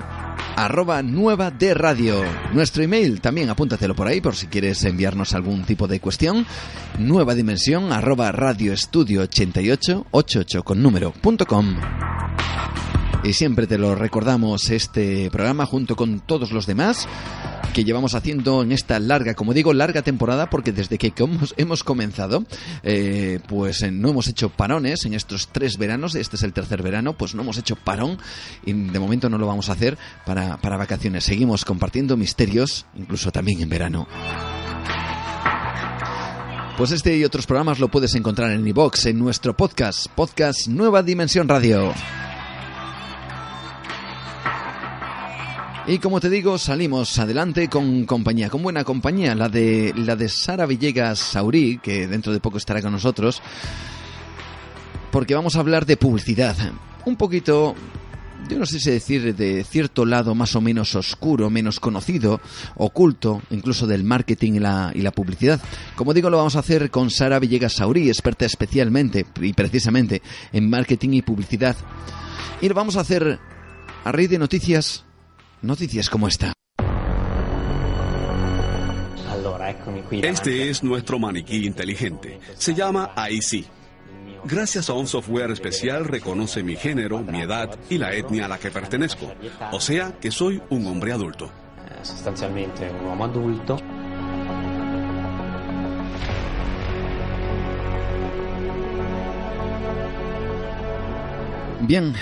[0.64, 2.22] arroba nueva de radio.
[2.52, 6.46] Nuestro email también apúntatelo por ahí por si quieres enviarnos algún tipo de cuestión.
[6.98, 11.76] Nueva dimensión arroba radioestudio 88 88 con número punto com.
[13.24, 17.08] Y siempre te lo recordamos este programa junto con todos los demás
[17.70, 21.12] que llevamos haciendo en esta larga, como digo, larga temporada, porque desde que
[21.56, 22.44] hemos, comenzado,
[22.82, 26.82] eh, pues eh, no hemos hecho parones en estos tres veranos, este es el tercer
[26.82, 28.18] verano, pues no hemos hecho parón
[28.64, 31.24] y de momento no lo vamos a hacer para, para vacaciones.
[31.24, 34.06] Seguimos compartiendo misterios, incluso también en verano.
[36.76, 41.02] Pues este y otros programas lo puedes encontrar en iVox, en nuestro podcast, podcast Nueva
[41.02, 41.92] Dimensión Radio.
[45.90, 50.28] Y como te digo, salimos adelante con compañía, con buena compañía, la de la de
[50.28, 53.42] Sara Villegas Saurí, que dentro de poco estará con nosotros,
[55.10, 56.56] porque vamos a hablar de publicidad.
[57.06, 57.74] Un poquito
[58.48, 62.40] yo no sé si decir de cierto lado más o menos oscuro, menos conocido,
[62.76, 65.60] oculto, incluso del marketing y la, y la publicidad.
[65.96, 70.22] Como digo, lo vamos a hacer con Sara Villegas Saurí, experta especialmente y precisamente
[70.52, 71.74] en marketing y publicidad.
[72.60, 73.40] Y lo vamos a hacer
[74.04, 75.04] a raíz de noticias
[75.62, 76.52] Noticias como esta.
[80.10, 82.40] Este es nuestro maniquí inteligente.
[82.56, 83.66] Se llama IC.
[84.44, 88.58] Gracias a un software especial reconoce mi género, mi edad y la etnia a la
[88.58, 89.30] que pertenezco.
[89.72, 91.50] O sea que soy un hombre adulto.
[92.02, 93.76] Sustancialmente un hombre adulto.
[101.82, 102.14] Bien,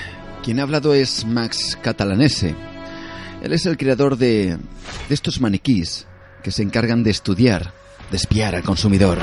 [0.42, 2.67] quien ha hablado es Max Catalanese
[3.42, 4.56] él es el creador de,
[5.08, 6.06] de estos maniquís
[6.42, 7.72] que se encargan de estudiar,
[8.10, 9.18] de espiar al consumidor.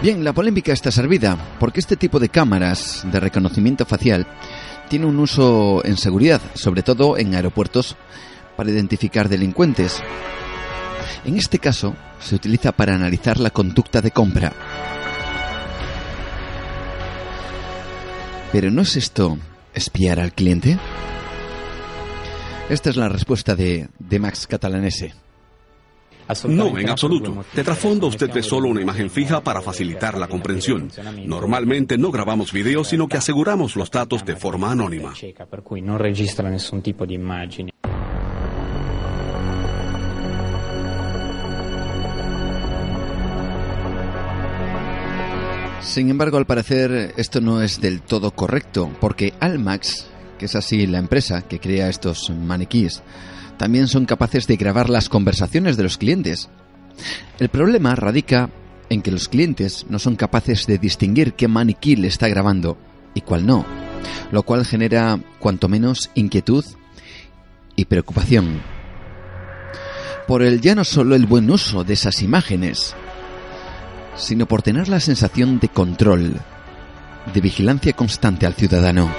[0.00, 4.26] Bien, la polémica está servida porque este tipo de cámaras de reconocimiento facial
[4.88, 7.96] tiene un uso en seguridad, sobre todo en aeropuertos,
[8.56, 10.00] para identificar delincuentes.
[11.24, 14.52] En este caso, se utiliza para analizar la conducta de compra.
[18.52, 19.36] Pero ¿no es esto
[19.74, 20.78] espiar al cliente?
[22.68, 25.14] Esta es la respuesta de, de Max Catalanese.
[26.46, 27.44] No, en absoluto.
[27.54, 30.90] De trasfondo usted ve solo una imagen fija para facilitar la comprensión.
[31.24, 35.14] Normalmente no grabamos videos, sino que aseguramos los datos de forma anónima.
[45.80, 50.07] Sin embargo, al parecer esto no es del todo correcto, porque Almax,
[50.38, 53.02] que es así la empresa que crea estos maniquíes,
[53.58, 56.48] también son capaces de grabar las conversaciones de los clientes.
[57.38, 58.50] El problema radica
[58.88, 62.78] en que los clientes no son capaces de distinguir qué maniquí le está grabando
[63.14, 63.66] y cuál no,
[64.32, 66.64] lo cual genera cuanto menos inquietud
[67.76, 68.62] y preocupación.
[70.26, 72.94] Por el ya no solo el buen uso de esas imágenes,
[74.14, 76.34] sino por tener la sensación de control,
[77.32, 79.10] de vigilancia constante al ciudadano.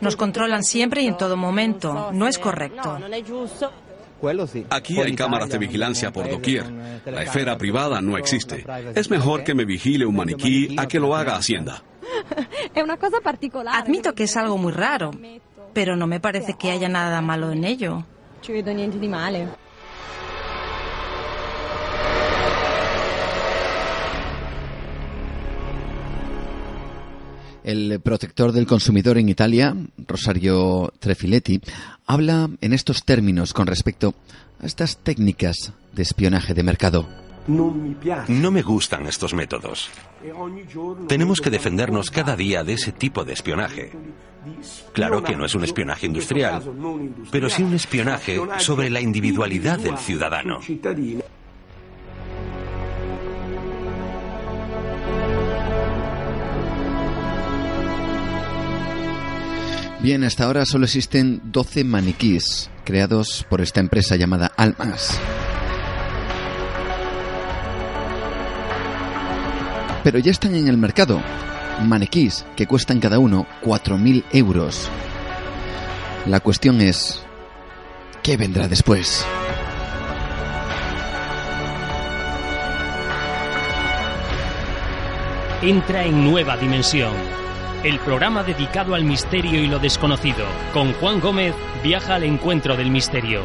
[0.00, 2.10] Nos controlan siempre y en todo momento.
[2.12, 2.98] No es correcto.
[4.70, 6.64] Aquí hay cámaras de vigilancia por doquier.
[7.04, 8.64] La esfera privada no existe.
[8.94, 11.82] Es mejor que me vigile un maniquí a que lo haga Hacienda.
[13.72, 15.10] Admito que es algo muy raro,
[15.72, 18.04] pero no me parece que haya nada malo en ello.
[27.64, 29.74] El protector del consumidor en Italia,
[30.06, 31.62] Rosario Trefiletti,
[32.06, 34.14] habla en estos términos con respecto
[34.60, 37.08] a estas técnicas de espionaje de mercado.
[37.46, 39.90] No me gustan estos métodos.
[41.08, 43.92] Tenemos que defendernos cada día de ese tipo de espionaje.
[44.92, 46.62] Claro que no es un espionaje industrial,
[47.30, 50.60] pero sí un espionaje sobre la individualidad del ciudadano.
[60.04, 65.18] Bien, hasta ahora solo existen 12 maniquís creados por esta empresa llamada Almas.
[70.02, 71.22] Pero ya están en el mercado.
[71.86, 74.90] Maniquís que cuestan cada uno 4.000 euros.
[76.26, 77.22] La cuestión es,
[78.22, 79.24] ¿qué vendrá después?
[85.62, 87.43] Entra en nueva dimensión
[87.84, 90.46] el programa dedicado al misterio y lo desconocido.
[90.72, 93.42] Con Juan Gómez viaja al encuentro del misterio.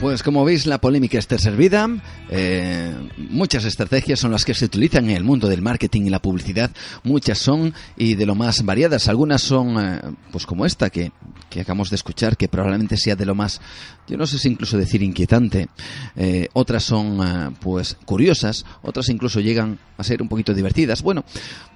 [0.00, 1.86] Pues como veis, la polémica está servida.
[2.30, 6.22] Eh, muchas estrategias son las que se utilizan en el mundo del marketing y la
[6.22, 6.70] publicidad.
[7.02, 9.08] Muchas son y de lo más variadas.
[9.08, 10.00] Algunas son, eh,
[10.32, 11.12] pues como esta que,
[11.50, 13.60] que, acabamos de escuchar, que probablemente sea de lo más,
[14.06, 15.68] yo no sé si incluso decir inquietante.
[16.16, 18.64] Eh, otras son, pues curiosas.
[18.82, 21.02] Otras incluso llegan a ser un poquito divertidas.
[21.02, 21.24] Bueno,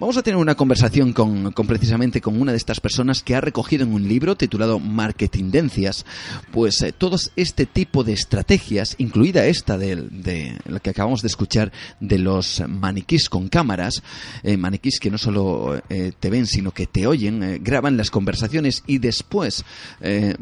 [0.01, 3.41] vamos a tener una conversación con, con precisamente con una de estas personas que ha
[3.41, 6.07] recogido en un libro titulado Marketingencias,
[6.51, 11.73] pues todos este tipo de estrategias, incluida esta de, de la que acabamos de escuchar
[12.01, 14.03] de los maniquís con cámaras,
[14.43, 18.11] eh, maniquís que no solo eh, te ven, sino que te oyen, eh, graban las
[18.11, 19.63] conversaciones y después
[20.00, 20.35] eh,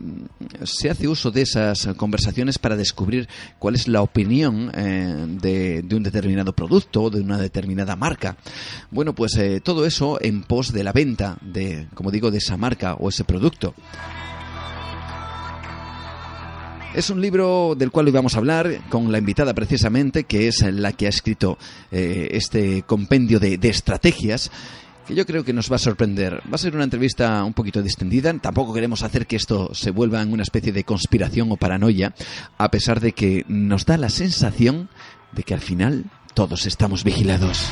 [0.65, 6.03] se hace uso de esas conversaciones para descubrir cuál es la opinión eh, de, un
[6.03, 8.37] determinado producto o de una determinada marca.
[8.91, 12.57] Bueno, pues eh, todo eso en pos de la venta de, como digo, de esa
[12.57, 13.75] marca o ese producto.
[16.95, 20.61] Es un libro del cual hoy vamos a hablar con la invitada precisamente, que es
[20.61, 21.57] la que ha escrito
[21.91, 24.51] este compendio de, estrategias
[25.07, 26.43] que yo creo que nos va a sorprender.
[26.51, 28.33] Va a ser una entrevista un poquito distendida.
[28.39, 32.15] Tampoco queremos hacer que esto se vuelva en una especie de conspiración o paranoia,
[32.59, 34.89] a pesar de que nos da la sensación
[35.33, 37.69] de que al final todos estamos vigilados.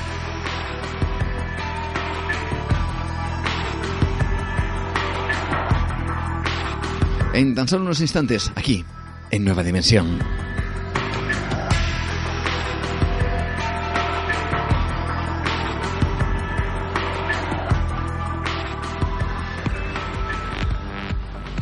[7.32, 8.84] En tan solo unos instantes, aquí,
[9.30, 10.18] en Nueva Dimensión.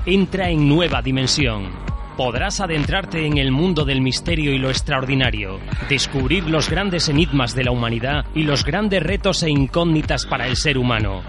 [0.09, 1.68] entra en nueva dimensión.
[2.16, 7.64] Podrás adentrarte en el mundo del misterio y lo extraordinario, descubrir los grandes enigmas de
[7.64, 11.22] la humanidad y los grandes retos e incógnitas para el ser humano.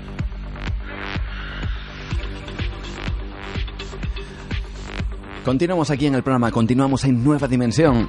[5.43, 8.07] Continuamos aquí en el programa, continuamos en Nueva Dimensión.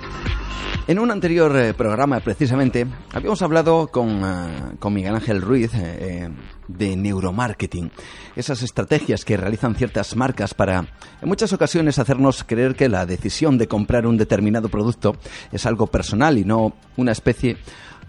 [0.91, 6.28] En un anterior eh, programa, precisamente, habíamos hablado con, eh, con Miguel Ángel Ruiz eh,
[6.66, 7.93] de neuromarketing.
[8.34, 10.78] Esas estrategias que realizan ciertas marcas para,
[11.22, 15.14] en muchas ocasiones, hacernos creer que la decisión de comprar un determinado producto
[15.53, 17.59] es algo personal y no una especie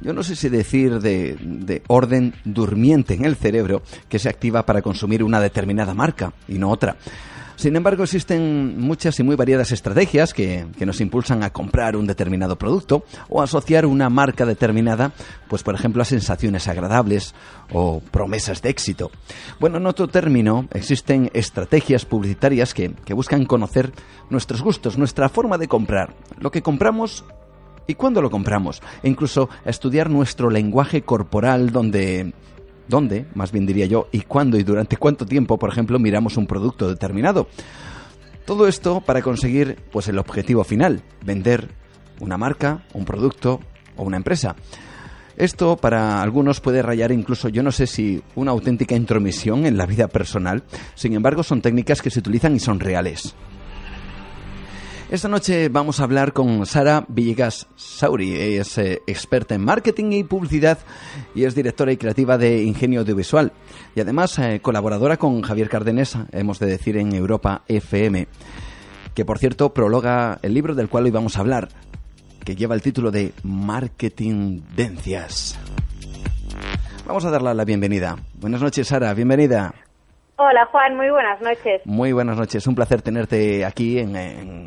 [0.02, 4.66] yo no sé si decir de, de, orden durmiente en el cerebro que se activa
[4.66, 6.96] para consumir una determinada marca y no otra.
[7.62, 12.58] Sin embargo, existen muchas y muy variadas estrategias que, nos impulsan a comprar un determinado
[12.58, 15.12] producto o asociar una marca determinada,
[15.48, 17.36] pues por ejemplo, a sensaciones agradables
[17.72, 19.12] o promesas de éxito.
[19.60, 23.92] Bueno, en otro término, existen estrategias publicitarias que, buscan conocer
[24.32, 27.24] nuestros gustos, nuestra forma de comprar, lo que compramos
[27.86, 32.34] y cuándo lo compramos, e incluso estudiar nuestro lenguaje corporal donde
[32.92, 36.46] dónde, más bien diría yo, y cuándo y durante cuánto tiempo, por ejemplo, miramos un
[36.46, 37.48] producto determinado.
[38.46, 41.70] Todo esto para conseguir pues el objetivo final, vender
[42.20, 43.60] una marca, un producto
[43.98, 44.56] o una empresa.
[45.38, 49.88] Esto para algunos puede rayar incluso, yo no sé si una auténtica intromisión en la
[49.88, 50.64] vida personal,
[50.94, 53.34] sin embargo son técnicas que se utilizan y son reales.
[55.12, 58.34] Esta noche vamos a hablar con Sara Villegas Sauri.
[58.34, 60.80] es eh, experta en marketing y publicidad
[61.36, 63.52] y es directora y creativa de Ingenio Audiovisual.
[63.94, 68.30] Y además eh, colaboradora con Javier Cárdenas, hemos de decir, en Europa FM.
[69.14, 71.68] Que por cierto prologa el libro del cual hoy vamos a hablar,
[72.46, 75.60] que lleva el título de Marketing Dencias.
[77.06, 78.16] Vamos a darle la bienvenida.
[78.40, 79.14] Buenas noches, Sara.
[79.14, 79.74] Bienvenida.
[80.44, 81.84] Hola Juan, muy buenas noches.
[81.86, 84.16] Muy buenas noches, un placer tenerte aquí en,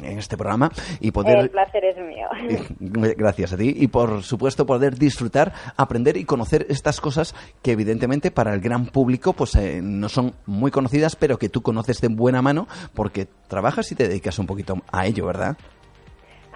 [0.05, 0.71] este programa
[1.01, 1.37] y poder...
[1.37, 2.29] El placer es mío.
[3.17, 8.31] Gracias a ti y por supuesto poder disfrutar, aprender y conocer estas cosas que evidentemente
[8.31, 12.07] para el gran público pues eh, no son muy conocidas pero que tú conoces de
[12.07, 15.57] buena mano porque trabajas y te dedicas un poquito a ello, ¿verdad?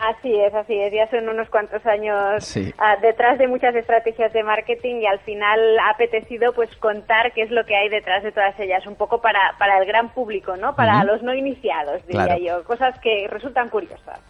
[0.01, 0.93] Así es, así es.
[0.93, 5.79] Ya son unos cuantos años ah, detrás de muchas estrategias de marketing y al final
[5.81, 9.21] ha apetecido pues contar qué es lo que hay detrás de todas ellas, un poco
[9.21, 10.77] para, para el gran público, ¿no?
[10.77, 12.65] Para los no iniciados, diría yo.
[12.65, 14.21] Cosas que resultan curiosas.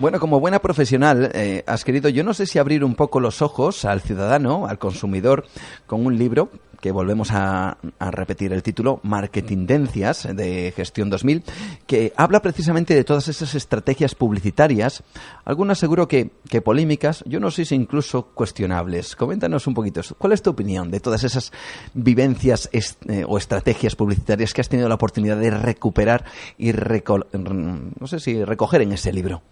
[0.00, 3.42] Bueno, como buena profesional, eh, has querido, yo no sé si abrir un poco los
[3.42, 5.44] ojos al ciudadano, al consumidor,
[5.88, 11.42] con un libro que volvemos a, repetir el título, Marketingencias de Gestión 2000,
[11.88, 15.02] que habla precisamente de todas esas estrategias publicitarias,
[15.44, 19.16] algunas seguro que, que polémicas, yo no sé si incluso cuestionables.
[19.16, 21.50] Coméntanos un poquito, ¿cuál es tu opinión de todas esas
[21.92, 26.24] vivencias eh, o estrategias publicitarias que has tenido la oportunidad de recuperar
[26.56, 29.42] y no sé si recoger en ese libro?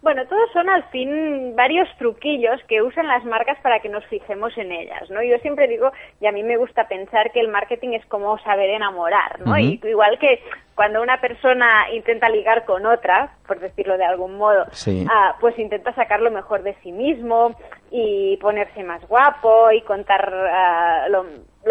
[0.00, 4.56] Bueno, todos son al fin varios truquillos que usan las marcas para que nos fijemos
[4.56, 5.22] en ellas, ¿no?
[5.22, 5.90] Yo siempre digo,
[6.20, 9.58] y a mí me gusta pensar que el marketing es como saber enamorar, ¿no?
[9.58, 10.40] y igual que
[10.76, 14.66] cuando una persona intenta ligar con otra, por decirlo de algún modo,
[15.10, 17.56] ah, pues intenta sacar lo mejor de sí mismo
[17.90, 21.26] y ponerse más guapo y contar ah, lo,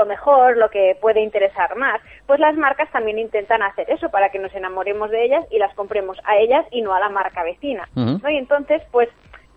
[0.05, 4.39] mejor, lo que puede interesar más, pues las marcas también intentan hacer eso para que
[4.39, 7.87] nos enamoremos de ellas y las compremos a ellas y no a la marca vecina.
[7.95, 9.09] Y entonces, pues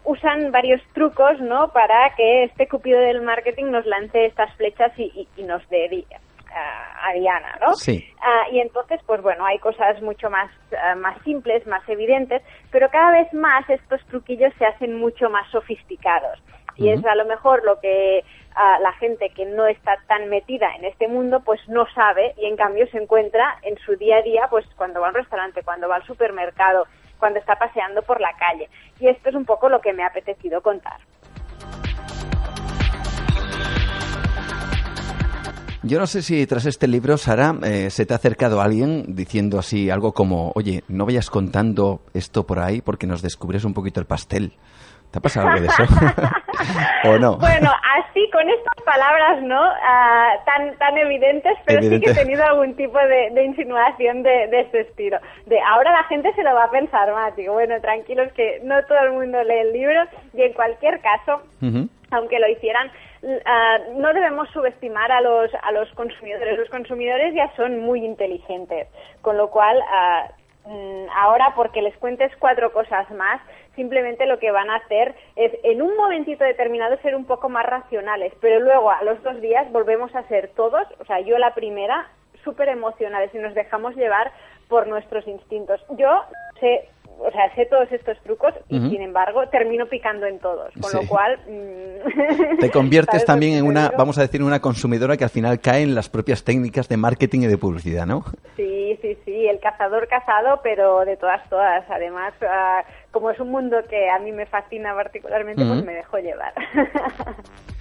[0.04, 1.68] usan varios trucos, ¿no?
[1.72, 6.06] Para que este cupido del marketing nos lance estas flechas y, y, nos dé
[6.52, 7.74] a Diana, ¿no?
[7.74, 8.04] Sí.
[8.20, 12.88] Ah, y entonces, pues bueno, hay cosas mucho más, ah, más simples, más evidentes, pero
[12.90, 16.42] cada vez más estos truquillos se hacen mucho más sofisticados.
[16.76, 18.24] Y es a lo mejor lo que
[18.54, 22.46] ah, la gente que no está tan metida en este mundo, pues no sabe y
[22.46, 25.88] en cambio se encuentra en su día a día, pues cuando va al restaurante, cuando
[25.88, 26.86] va al supermercado,
[27.18, 28.68] cuando está paseando por la calle.
[28.98, 31.00] Y esto es un poco lo que me ha apetecido contar.
[35.82, 39.58] Yo no sé si tras este libro, Sara, eh, se te ha acercado alguien diciendo
[39.58, 43.98] así algo como, oye, no vayas contando esto por ahí porque nos descubres un poquito
[43.98, 44.52] el pastel.
[45.10, 45.82] ¿Te ha pasado algo de eso?
[47.04, 47.36] ¿O no?
[47.38, 49.60] Bueno, así, con estas palabras, ¿no?
[49.60, 54.60] Ah, tan, tan evidentes, pero sí que he tenido algún tipo de, insinuación de, de,
[54.60, 55.18] este estilo.
[55.46, 57.34] De ahora la gente se lo va a pensar más.
[57.36, 60.02] Digo, bueno, tranquilos que no todo el mundo lee el libro
[60.34, 61.42] y en cualquier caso,
[62.10, 62.90] aunque lo hicieran,
[63.44, 66.58] Ah, no debemos subestimar a los, a los consumidores.
[66.58, 68.88] Los consumidores ya son muy inteligentes,
[69.20, 69.78] con lo cual
[70.64, 73.42] mm, ahora porque les cuentes cuatro cosas más,
[73.76, 77.66] simplemente lo que van a hacer es en un momentito determinado ser un poco más
[77.66, 81.54] racionales, pero luego a los dos días volvemos a ser todos, o sea, yo la
[81.54, 82.08] primera,
[82.44, 84.32] súper emocionales y nos dejamos llevar
[84.68, 85.84] por nuestros instintos.
[85.90, 86.24] Yo
[86.60, 86.88] sé
[87.22, 91.06] o sea, sé todos estos trucos y sin embargo termino picando en todos, con lo
[91.06, 91.38] cual...
[91.46, 95.82] Mm, Te conviertes también en una, vamos a decir, una consumidora que al final cae
[95.82, 98.24] en las propias técnicas de marketing y de publicidad, ¿no?
[98.56, 101.84] Sí, sí, sí, el cazador cazado, pero de todas, todas.
[101.90, 106.18] Además, ah, como es un mundo que a mí me fascina particularmente, pues me dejo
[106.18, 106.54] llevar.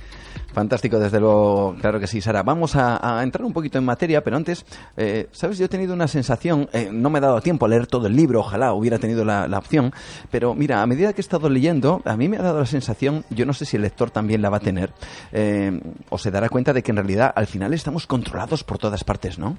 [0.54, 2.44] Fantástico, desde luego, claro que sí, Sara.
[2.44, 4.66] Vamos a, entrar un poquito en materia, pero antes,
[4.98, 5.58] eh, ¿sabes?
[5.58, 8.16] Yo he tenido una sensación, eh, no me he dado tiempo a leer todo el
[8.16, 9.92] libro, ojalá hubiera tenido la, opción,
[10.32, 13.26] pero mira, a medida que he estado leyendo, a mí me ha dado la sensación,
[13.30, 14.92] yo no sé si el lector también la va a tener,
[15.32, 15.80] eh,
[16.10, 19.38] o se dará cuenta de que en realidad al final estamos controlados por todas partes,
[19.38, 19.58] ¿no?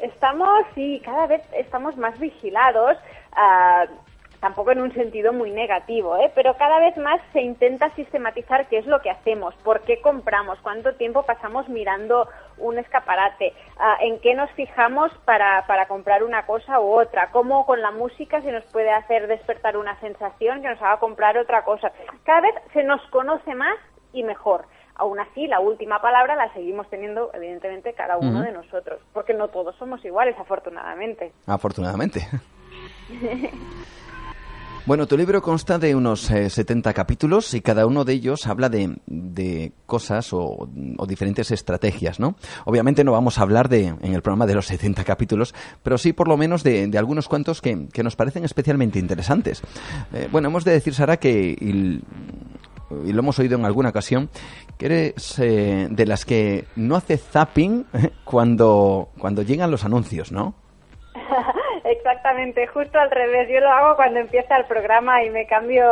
[0.00, 2.96] Estamos, sí, cada vez estamos más vigilados.
[3.32, 4.11] Uh,
[4.42, 6.32] tampoco en un sentido muy negativo, ¿eh?
[6.34, 10.58] pero cada vez más se intenta sistematizar qué es lo que hacemos, por qué compramos,
[10.62, 12.28] cuánto tiempo pasamos mirando
[12.58, 17.64] un escaparate, ah, en qué nos fijamos para, para comprar una cosa u otra, cómo
[17.66, 21.62] con la música se nos puede hacer despertar una sensación que nos haga comprar otra
[21.62, 21.92] cosa.
[22.24, 23.78] Cada vez se nos conoce más
[24.12, 24.64] y mejor.
[24.96, 29.48] Aún así, la última palabra la seguimos teniendo, evidentemente, cada uno de nosotros, porque no
[29.48, 31.32] todos somos iguales, afortunadamente.
[31.46, 32.26] Afortunadamente.
[34.84, 38.68] Bueno, tu libro consta de unos 70 eh, capítulos y cada uno de ellos habla
[38.68, 40.68] de, cosas o,
[41.06, 42.34] diferentes estrategias, ¿no?
[42.64, 45.54] Obviamente no vamos a hablar de, en el programa de los 70 capítulos,
[45.84, 49.62] pero sí por lo menos de, algunos cuantos que, nos parecen especialmente interesantes.
[50.12, 52.02] Eh, bueno, hemos de decir, Sara, que y,
[52.90, 54.30] lo hemos oído en alguna ocasión,
[54.78, 57.86] que eres eh, de las que no hace zapping
[58.24, 60.56] cuando, cuando llegan los anuncios, ¿no?
[61.84, 63.48] Exactamente, justo al revés.
[63.50, 65.84] Yo lo hago cuando empieza el programa y me cambio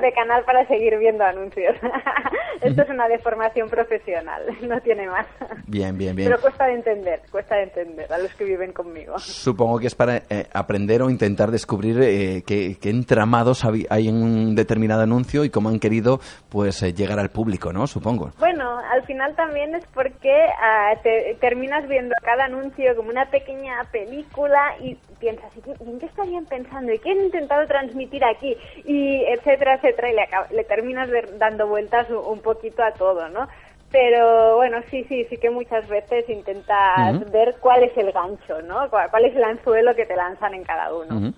[0.00, 1.76] de canal para seguir viendo anuncios.
[2.62, 5.26] Esto es una deformación profesional, no tiene más.
[5.66, 6.28] Bien, bien, bien.
[6.28, 9.18] Pero cuesta de entender, cuesta de entender a los que viven conmigo.
[9.18, 14.54] Supongo que es para eh, aprender o intentar descubrir eh, qué, entramados hay en un
[14.54, 17.86] determinado anuncio y cómo han querido pues eh, llegar al público, ¿no?
[17.86, 18.30] Supongo.
[18.38, 23.84] Bueno, al final también es porque ah, te, terminas viendo cada anuncio como una pequeña
[23.90, 26.92] película y piensas, ¿y en qué estarían pensando?
[26.92, 28.56] ¿Y qué han intentado transmitir aquí?
[28.84, 31.08] Y etcétera, etcétera, y le, le terminas
[31.38, 33.48] dando vueltas un, poquito a todo, ¿no?
[33.90, 38.90] Pero bueno, sí, sí, sí que muchas veces intentas ver cuál es el gancho, ¿no?
[38.90, 41.32] Cuál, es el anzuelo que te lanzan en cada uno.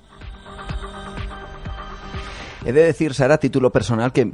[2.64, 4.26] He de decir, Sara, título personal, que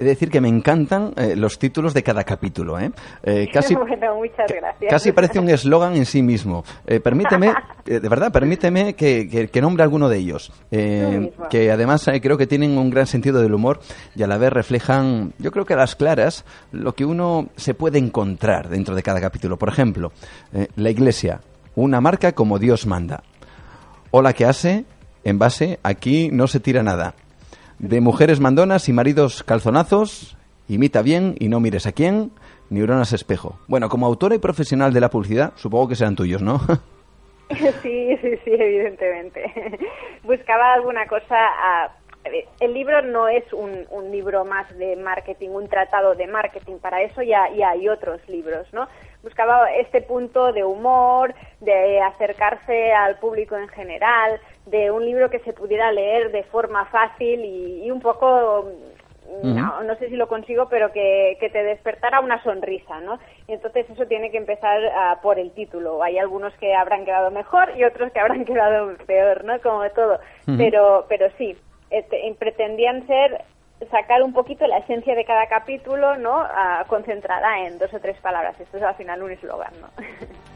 [0.00, 2.80] he de decir que me encantan eh, los títulos de cada capítulo.
[2.80, 2.90] ¿eh?
[3.22, 4.90] eh casi, bueno, muchas gracias.
[4.90, 6.64] Casi parece un eslogan en sí mismo.
[6.86, 7.52] Eh, permíteme,
[7.84, 10.52] de verdad, permíteme que, que, nombre alguno de ellos.
[10.70, 13.80] que además creo que tienen un gran sentido del humor
[14.16, 17.74] y a la vez reflejan, yo creo que a las claras, lo que uno se
[17.74, 19.58] puede encontrar dentro de cada capítulo.
[19.58, 20.12] Por ejemplo,
[20.76, 21.40] la iglesia,
[21.74, 23.22] una marca como Dios manda.
[24.12, 24.86] Hola que hace,
[25.24, 27.14] en base, aquí no se tira nada
[27.80, 30.36] de mujeres mandonas y maridos calzonazos,
[30.68, 32.30] imita bien y no mires a quién,
[32.68, 33.58] neuronas espejo.
[33.68, 36.60] Bueno, como autora y profesional de la publicidad, supongo que serán tuyos, ¿no?
[37.82, 39.42] Sí, sí, sí, evidentemente.
[40.22, 41.96] Buscaba alguna cosa a...
[42.60, 47.02] El libro no es un, un, libro más de marketing, un tratado de marketing, para
[47.02, 48.86] eso ya, ya hay otros libros, ¿no?
[49.24, 54.40] Buscaba este punto de humor, de acercarse al público en general,
[54.70, 58.70] de un libro que se pudiera leer de forma fácil y, un poco
[59.42, 63.18] no, no, sé si lo consigo, pero que, que, te despertara una sonrisa, ¿no?
[63.46, 66.02] Y entonces eso tiene que empezar uh, por el título.
[66.02, 69.60] Hay algunos que habrán quedado mejor y otros que habrán quedado peor, ¿no?
[69.60, 70.18] Como todo.
[70.58, 71.56] Pero, pero sí,
[71.90, 73.44] este, pretendían ser
[73.90, 76.42] sacar un poquito la esencia de cada capítulo, ¿no?
[76.42, 78.58] Uh, concentrada en dos o tres palabras.
[78.60, 79.88] Esto es al final un eslogan, ¿no?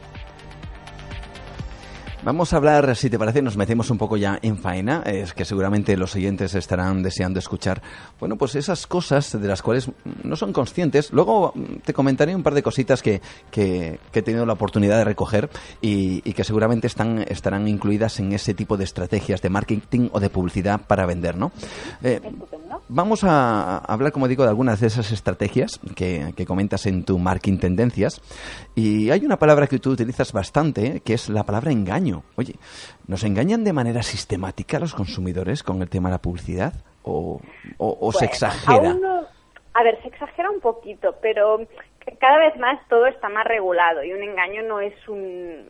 [2.25, 5.45] Vamos a hablar, si te parece, nos metemos un poco ya en faena, es que
[5.45, 7.83] seguramente los oyentes estarán deseando escuchar,
[8.19, 9.91] bueno, pues esas cosas de las cuales
[10.23, 11.13] no son conscientes.
[11.13, 11.53] Luego
[11.83, 13.21] te comentaré un par de cositas que,
[13.51, 15.51] que, he tenido la oportunidad de recoger
[15.81, 20.31] y, que seguramente están, estarán incluidas en ese tipo de estrategias de marketing o de
[20.31, 21.51] publicidad para vender, ¿no?
[22.01, 22.21] Eh,
[22.87, 27.17] vamos a hablar, como digo, de algunas de esas estrategias que, que comentas en tu
[27.17, 28.21] Marketing Tendencias
[28.75, 32.23] y hay una palabra que tú utilizas bastante, que es la palabra engaño.
[32.35, 32.55] Oye,
[33.07, 36.73] ¿nos engañan de manera sistemática los consumidores con el tema de la publicidad?
[37.03, 37.39] ¿O,
[38.11, 38.95] se exagera?
[39.73, 41.59] a ver, se exagera un poquito, pero
[42.19, 45.69] cada vez más todo está más regulado y un engaño no es un...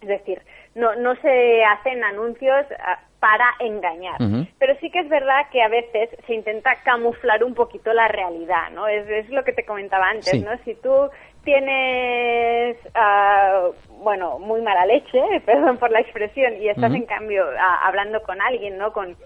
[0.00, 0.42] Es decir,
[0.74, 4.16] no, no se hacen anuncios ah, para engañar.
[4.58, 8.72] Pero sí que es verdad que a veces se intenta camuflar un poquito la realidad,
[8.72, 8.88] ¿no?
[8.88, 10.50] Es, es lo que te comentaba antes, ¿no?
[10.64, 11.08] Si tú
[11.44, 13.68] tienes, ah,
[14.02, 18.42] bueno, muy mala leche, perdón por la expresión, y estás en cambio ah, hablando con
[18.42, 18.92] alguien, ¿no?
[18.92, 19.16] Con,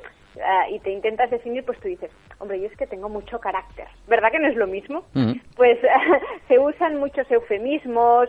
[0.44, 3.86] ah, y te intentas definir, pues tú dices, hombre, yo es que tengo mucho carácter.
[4.09, 5.05] ¿Verdad que no es lo mismo?
[5.57, 5.78] Pues
[6.49, 8.28] se usan muchos eufemismos,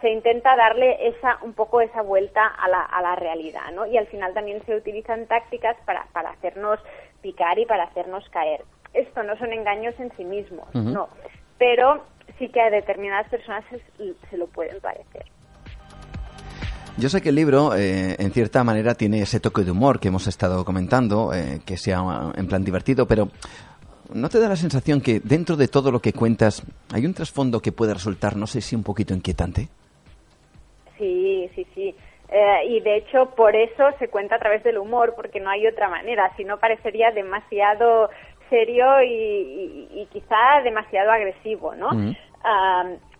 [0.00, 3.86] se intenta darle esa un poco esa vuelta a la, a la realidad, ¿no?
[3.86, 6.78] Y al final también se utilizan tácticas para, para hacernos
[7.22, 8.64] picar y para hacernos caer.
[8.92, 11.08] Esto no son engaños en sí mismos, no.
[11.58, 12.04] Pero
[12.38, 13.64] sí que a determinadas personas
[14.30, 15.24] se, lo pueden parecer.
[16.96, 20.08] Yo sé que el libro, eh, en cierta manera, tiene ese toque de humor que
[20.08, 23.28] hemos estado comentando, eh, que sea en plan divertido, pero
[24.14, 27.60] ¿no te da la sensación que dentro de todo lo que cuentas hay un trasfondo
[27.60, 29.68] que puede resultar, no sé si un poquito inquietante?
[30.98, 31.94] Sí, sí, sí.
[32.28, 35.66] Eh, y de hecho por eso se cuenta a través del humor, porque no hay
[35.66, 38.10] otra manera, si no parecería demasiado
[38.48, 41.90] serio y, quizá demasiado agresivo, ¿no?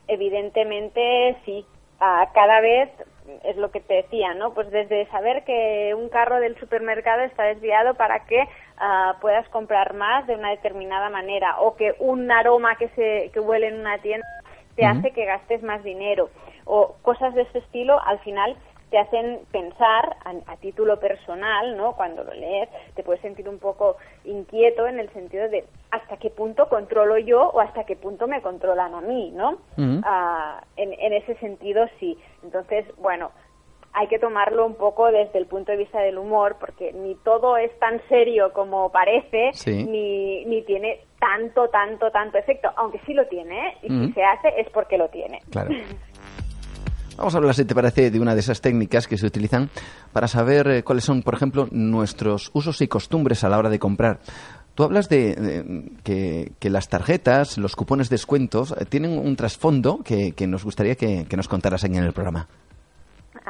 [0.09, 1.65] evidentemente sí,
[1.99, 2.91] cada vez
[3.45, 4.55] es lo que te decía, ¿no?
[4.55, 8.45] Pues desde saber que un carro del supermercado está desviado para que
[8.81, 13.41] ah, puedas comprar más de una determinada manera o que un aroma que se que
[13.41, 14.27] huele en una tienda
[14.77, 16.31] te hace que gastes más dinero
[16.65, 18.57] o cosas de ese estilo, al final
[18.91, 21.95] te hacen pensar a, título personal, ¿no?
[21.95, 26.29] Cuando lo lees, te puedes sentir un poco inquieto en el sentido de hasta qué
[26.29, 29.59] punto controlo yo o hasta qué punto me controlan a mí, ¿no?
[30.05, 32.19] Ah, en, en ese sentido, sí.
[32.43, 33.31] Entonces, bueno,
[33.93, 37.57] hay que tomarlo un poco desde el punto de vista del humor, porque ni todo
[37.57, 43.27] es tan serio como parece, ni, ni tiene tanto, tanto, tanto efecto, aunque sí lo
[43.27, 43.75] tiene, ¿eh?
[43.83, 45.41] y si se hace es porque lo tiene.
[45.51, 45.71] Claro.
[47.17, 49.69] Vamos a hablar, si te parece, de una de esas técnicas que se utilizan
[50.13, 53.79] para saber eh, cuáles son, por ejemplo, nuestros usos y costumbres a la hora de
[53.79, 54.21] comprar.
[54.75, 60.33] Tú hablas de, que, las tarjetas, los cupones de descuentos, eh, tienen un trasfondo que,
[60.47, 62.49] nos gustaría que, que nos contaras aquí en el programa.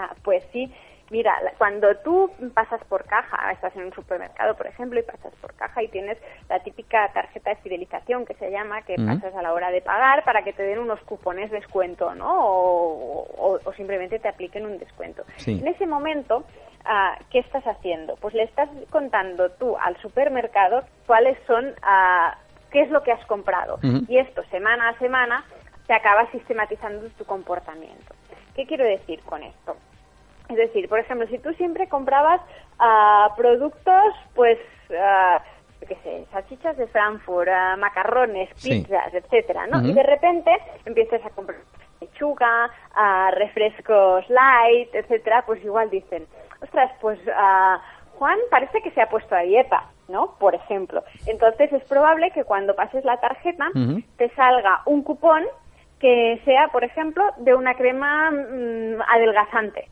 [0.02, 0.72] Ah, pues sí,
[1.10, 5.52] Mira, cuando tú pasas por caja, estás en un supermercado, por ejemplo, y pasas por
[5.54, 6.16] caja y tienes
[6.48, 10.22] la típica tarjeta de fidelización que se llama, que pasas a la hora de pagar
[10.22, 12.28] para que te den unos cupones de descuento, ¿no?
[12.32, 15.24] O, simplemente te apliquen un descuento.
[15.46, 16.44] En ese momento,
[16.84, 18.14] ah, ¿qué estás haciendo?
[18.16, 22.38] Pues le estás contando tú al supermercado cuáles son, ah,
[22.70, 23.80] qué es lo que has comprado.
[24.06, 25.44] Y esto, semana a semana,
[25.88, 28.14] te acaba sistematizando tu comportamiento.
[28.54, 29.76] ¿Qué quiero decir con esto?
[30.50, 32.40] Es decir, por ejemplo, si tú siempre comprabas
[32.80, 34.58] uh, productos, pues,
[34.90, 39.80] uh, qué sé, salchichas de Frankfurt, uh, macarrones, pizzas, etcétera, ¿no?
[39.80, 40.50] Y de repente
[40.84, 41.58] empiezas a comprar
[42.00, 42.70] lechuga,
[43.32, 46.26] refrescos light, etcétera, pues igual dicen,
[46.62, 47.18] ostras, pues
[48.18, 50.34] Juan parece que se ha puesto a dieta, ¿no?
[50.38, 51.04] Por ejemplo.
[51.26, 53.68] Entonces es probable que cuando pases la tarjeta
[54.16, 55.44] te salga un cupón
[55.98, 59.88] que sea, por ejemplo, de una crema mm, adelgazante,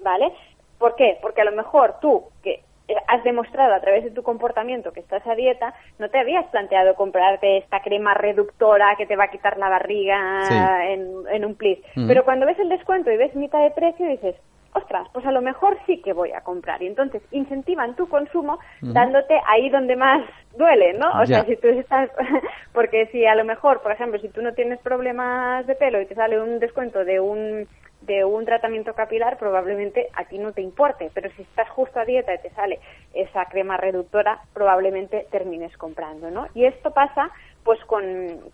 [0.00, 0.32] ¿vale?
[0.78, 1.18] ¿Por qué?
[1.20, 2.62] Porque a lo mejor tú, que
[3.06, 6.94] has demostrado a través de tu comportamiento que estás a dieta, no te habías planteado
[6.94, 11.78] comprarte esta crema reductora que te va a quitar la barriga en, un plis.
[12.06, 14.36] Pero cuando ves el descuento y ves mitad de precio, dices,
[14.74, 16.82] ostras, pues a lo mejor sí que voy a comprar.
[16.82, 20.22] Y entonces incentivan tu consumo dándote ahí donde más
[20.56, 21.20] duele, ¿no?
[21.20, 22.10] O sea, si tú estás,
[22.72, 26.06] porque si a lo mejor, por ejemplo, si tú no tienes problemas de pelo y
[26.06, 27.68] te sale un descuento de un
[28.08, 32.04] de un tratamiento capilar probablemente a ti no te importe, pero si estás justo a
[32.04, 32.80] dieta y te sale
[33.14, 36.48] esa crema reductora, probablemente termines comprando, ¿no?
[36.54, 37.30] Y esto pasa
[37.62, 38.02] pues con,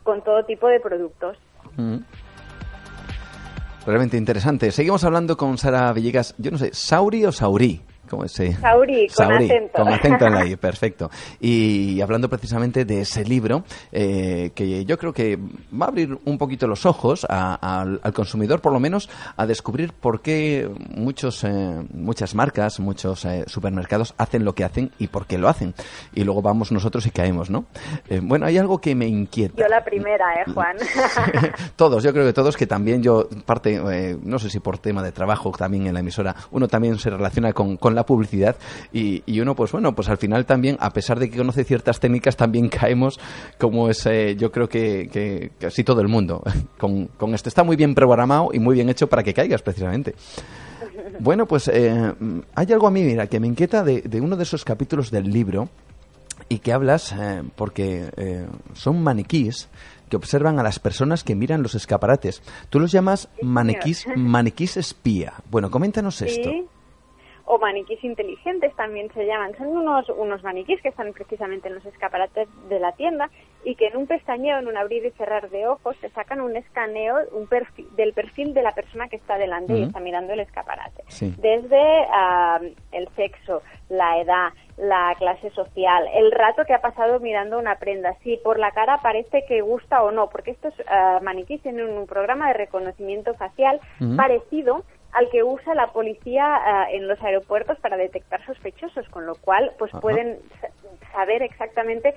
[0.02, 1.38] con todo tipo de productos.
[1.76, 1.98] Mm.
[3.86, 4.70] Realmente interesante.
[4.70, 6.34] Seguimos hablando con Sara Villegas.
[6.38, 7.80] Yo no sé, ¿Sauri o Saurí?
[8.08, 9.78] ¿Cómo Sauri, con acento.
[9.78, 11.10] Con acento en la I, perfecto.
[11.40, 16.38] Y hablando precisamente de ese libro, eh, que yo creo que va a abrir un
[16.38, 22.34] poquito los ojos al consumidor, por lo menos, a descubrir por qué muchos, eh, muchas
[22.34, 25.74] marcas, muchos eh, supermercados hacen lo que hacen y por qué lo hacen.
[26.14, 27.66] Y luego vamos nosotros y caemos, ¿no?
[28.22, 29.54] bueno, hay algo que me inquieta.
[29.56, 30.76] Yo la primera, ¿eh, Juan?
[31.76, 33.80] todos, yo creo que todos, que también yo, parte,
[34.22, 37.52] no sé si por tema de trabajo también en la emisora, uno también se relaciona
[37.52, 38.56] con, con la publicidad
[38.92, 42.36] y, uno, pues bueno, pues al final también, a pesar de que conoce ciertas técnicas,
[42.36, 43.18] también caemos
[43.58, 46.42] como es, eh, yo creo que, que, casi todo el mundo.
[46.78, 50.14] Con, con esto está muy bien programado y muy bien hecho para que caigas precisamente.
[51.18, 52.14] Bueno, pues eh,
[52.54, 55.30] hay algo a mí, mira, que me inquieta de, de, uno de esos capítulos del
[55.30, 55.68] libro
[56.48, 59.68] y que hablas eh, porque son maniquís
[60.08, 62.42] que observan a las personas que miran los escaparates.
[62.70, 65.34] Tú los llamas maniquís, maniquís espía.
[65.50, 66.50] Bueno, coméntanos esto
[67.46, 69.56] o maniquís inteligentes también se llaman.
[69.56, 73.30] Son unos, unos maniquís que están precisamente en los escaparates de la tienda
[73.64, 76.56] y que en un pestañeo, en un abrir y cerrar de ojos, te sacan un
[76.56, 80.40] escaneo un perfil, del perfil de la persona que está delante y está mirando el
[80.40, 81.04] escaparate.
[81.38, 82.06] Desde
[82.92, 88.14] el sexo, la edad, la clase social, el rato que ha pasado mirando una prenda,
[88.22, 92.06] si por la cara parece que gusta o no, porque estos uh, maniquís tienen un
[92.06, 93.80] programa de reconocimiento facial
[94.16, 94.84] parecido
[95.14, 99.72] al que usa la policía ah, en los aeropuertos para detectar sospechosos, con lo cual
[99.78, 100.38] pues pueden
[101.12, 102.14] saber exactamente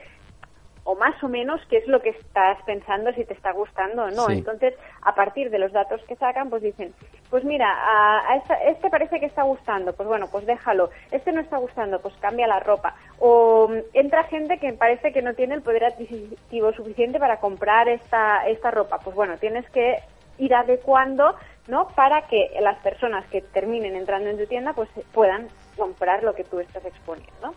[0.89, 4.09] o más o menos qué es lo que estás pensando, si te está gustando o
[4.09, 4.29] no.
[4.29, 6.93] Entonces, a partir de los datos que sacan, pues dicen,
[7.29, 10.89] pues mira, a, este parece que está gustando, pues bueno, pues déjalo.
[11.11, 12.95] Este no está gustando, pues cambia la ropa.
[13.19, 17.89] O mm, entra gente que parece que no tiene el poder adquisitivo suficiente para comprar
[17.89, 18.99] esta, esta ropa.
[18.99, 19.97] Pues bueno, tienes que
[20.37, 21.35] ir adecuando,
[21.68, 21.88] ¿no?
[21.89, 26.43] Para que las personas que terminen entrando en tu tienda, pues puedan comprar lo que
[26.43, 27.53] tú estás exponiendo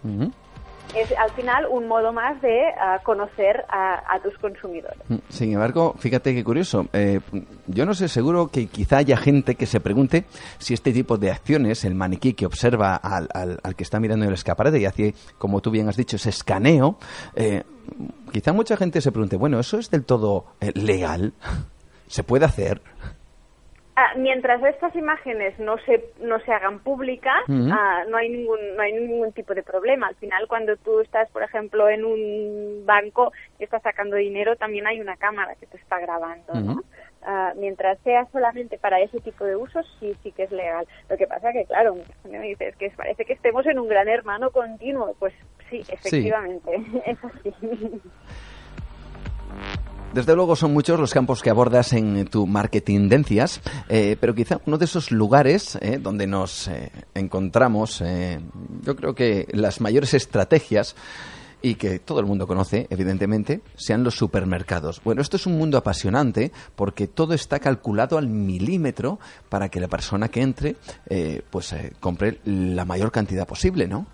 [0.94, 4.98] es al final un modo más de ah, conocer a, tus consumidores.
[5.08, 6.86] Mm, sin embargo, fíjate qué curioso.
[6.92, 7.20] Eh,
[7.66, 10.24] yo no sé, seguro que quizá haya gente que se pregunte
[10.58, 14.34] si este tipo de acciones, el maniquí que observa al, al, que está mirando el
[14.34, 16.98] escaparate y hace, como tú bien has dicho, ese escaneo,
[17.34, 17.62] eh,
[18.32, 21.32] quizá mucha gente se pregunte, bueno, ¿eso es del todo eh, legal?
[22.08, 22.82] ¿Se puede hacer?
[23.96, 28.82] Ah, mientras estas imágenes no se no se hagan públicas ah, no hay ningún no
[28.82, 30.06] hay ningún tipo de problema.
[30.06, 34.86] Al final cuando tú estás por ejemplo en un banco y estás sacando dinero también
[34.86, 36.82] hay una cámara que te está grabando ¿no?
[37.22, 40.86] Ah, mientras sea solamente para ese tipo de usos sí sí que es legal.
[41.08, 44.50] Lo que pasa que claro me dices que parece que estemos en un gran hermano
[44.50, 45.34] continuo pues
[45.68, 45.80] sí.
[45.88, 46.70] efectivamente
[47.06, 47.52] es así
[50.12, 54.60] desde luego son muchos los campos que abordas en tu marketing dencias, eh, pero quizá
[54.66, 58.02] uno de esos lugares eh, donde nos eh, encontramos,
[58.82, 60.96] yo creo que las mayores estrategias
[61.62, 65.02] y que todo el mundo conoce, evidentemente, sean los supermercados.
[65.04, 69.88] Bueno, esto es un mundo apasionante porque todo está calculado al milímetro para que la
[69.88, 70.76] persona que entre,
[71.50, 74.06] pues compre la mayor cantidad posible, ¿no?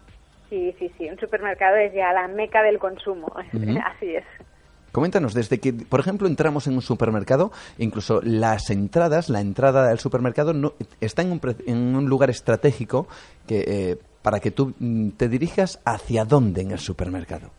[0.51, 1.09] Sí, sí, sí.
[1.09, 3.33] Un supermercado es ya la meca del consumo.
[3.95, 4.25] Así es.
[4.97, 9.99] Coméntanos, desde que, por ejemplo, entramos en un supermercado, incluso las entradas, la entrada del
[9.99, 10.73] supermercado no,
[11.03, 13.07] está en un, en un lugar estratégico
[13.47, 17.51] que, eh, para que tú mm, te dirijas hacia dónde en el supermercado.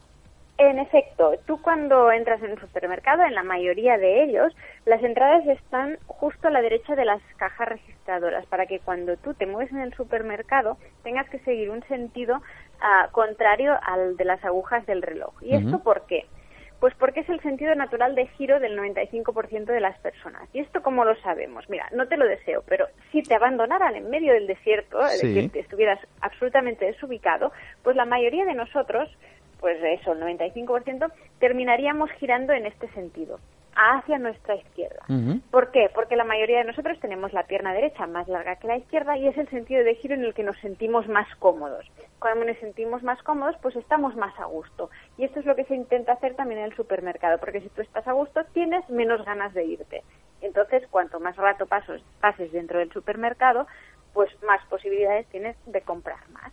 [0.58, 4.52] En efecto, tú cuando entras en un supermercado, en la mayoría de ellos,
[4.88, 9.36] las entradas están justo a la derecha de las cajas registradoras, para que cuando tú
[9.36, 12.42] te mueves en el supermercado tengas que seguir un sentido
[12.82, 15.36] ah, contrario al de las agujas del reloj.
[15.44, 16.26] ¿Y esto por qué?
[16.80, 20.48] Pues porque es el sentido natural de giro del 95% de las personas.
[20.54, 21.68] ¿Y esto cómo lo sabemos?
[21.70, 25.52] Mira, no te lo deseo, pero si te abandonaran en medio del desierto, es decir,
[25.52, 27.52] que estuvieras absolutamente desubicado,
[27.84, 29.10] pues la mayoría de nosotros,
[29.60, 33.40] pues eso, el 95%, terminaríamos girando en este sentido
[33.76, 35.04] hacia nuestra izquierda.
[35.52, 35.90] ¿Por qué?
[35.94, 39.28] Porque la mayoría de nosotros tenemos la pierna derecha más larga que la izquierda y
[39.28, 41.86] es el sentido de giro en el que nos sentimos más cómodos.
[42.20, 44.90] Cuando nos sentimos más cómodos, pues estamos más a gusto.
[45.18, 47.82] Y esto es lo que se intenta hacer también en el supermercado, porque si tú
[47.82, 50.04] estás a gusto, tienes menos ganas de irte.
[50.42, 53.68] Entonces, cuanto más rato pases dentro del supermercado,
[54.14, 56.52] pues más posibilidades tienes de comprar más.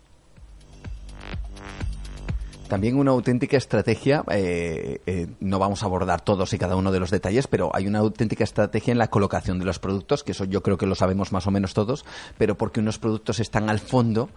[2.69, 7.01] También una auténtica estrategia, eh, eh, no vamos a abordar todos y cada uno de
[7.01, 10.45] los detalles, pero hay una auténtica estrategia en la colocación de los productos, que eso
[10.45, 12.05] yo creo que lo sabemos más o menos todos,
[12.39, 14.31] pero porque unos productos están al fondo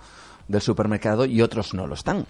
[0.48, 2.26] del supermercado y otros no lo están.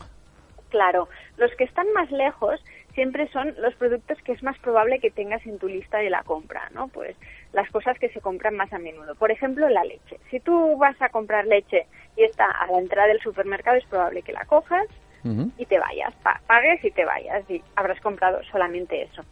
[0.69, 2.61] Claro, los que están más lejos
[2.93, 6.23] siempre son los productos que es más probable que tengas en tu lista de la
[6.23, 6.87] compra, ¿no?
[6.89, 7.15] Pues
[7.53, 9.15] las cosas que se compran más a menudo.
[9.15, 10.19] Por ejemplo, la leche.
[10.29, 11.85] Si tú vas a comprar leche
[12.15, 14.87] y está a la entrada del supermercado, es probable que la cojas,
[15.57, 16.13] y te vayas,
[16.47, 19.23] pagues y te vayas y habrás comprado solamente eso.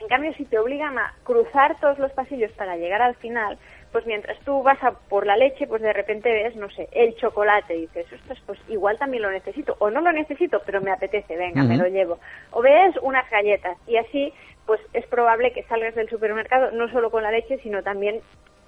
[0.00, 3.58] En cambio, si te obligan a cruzar todos los pasillos para llegar al final,
[3.90, 7.16] pues mientras tú vas a por la leche, pues de repente ves, no sé, el
[7.16, 10.92] chocolate y dices, ostras, pues igual también lo necesito, o no lo necesito, pero me
[10.92, 12.18] apetece, venga, me lo llevo.
[12.52, 14.32] O ves unas galletas y así,
[14.66, 18.20] pues es probable que salgas del supermercado no solo con la leche, sino también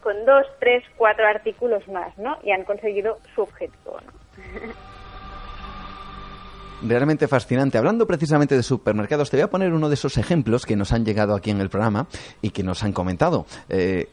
[0.03, 2.38] con dos, tres, cuatro artículos más, ¿no?
[2.42, 4.72] Y han conseguido su objetivo, ¿no?
[6.83, 7.78] realmente fascinante.
[7.78, 11.05] Hablando precisamente de supermercados, te voy a poner uno de esos ejemplos que nos han
[11.05, 12.09] llegado aquí en el programa
[12.43, 13.47] y que nos han comentado.
[13.68, 14.09] Eh,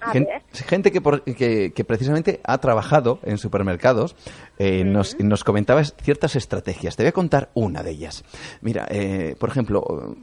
[0.51, 4.15] gente, que, que, precisamente ha trabajado en supermercados
[4.59, 6.95] eh, nos, nos, comentaba ciertas estrategias.
[6.95, 8.23] Te voy a contar una de ellas.
[8.61, 10.15] Mira, eh, por ejemplo,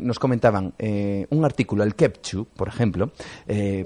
[0.00, 0.74] nos comentaban
[1.30, 3.10] un artículo, el Kepchu, por ejemplo,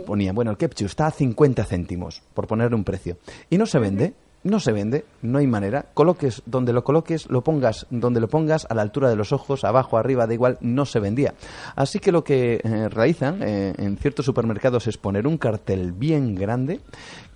[0.07, 3.79] ponía, bueno, el Kepchu está a 50 céntimos, por poner un precio, y no se
[3.79, 5.87] vende no se vende, no hay manera.
[5.95, 9.65] Coloques donde lo coloques, lo pongas donde lo pongas, a la altura de los ojos,
[9.65, 11.35] abajo, arriba, da igual, no se vendía.
[11.77, 16.35] Así que lo que eh, realizan eh, en ciertos supermercados es poner un cartel bien
[16.35, 16.81] grande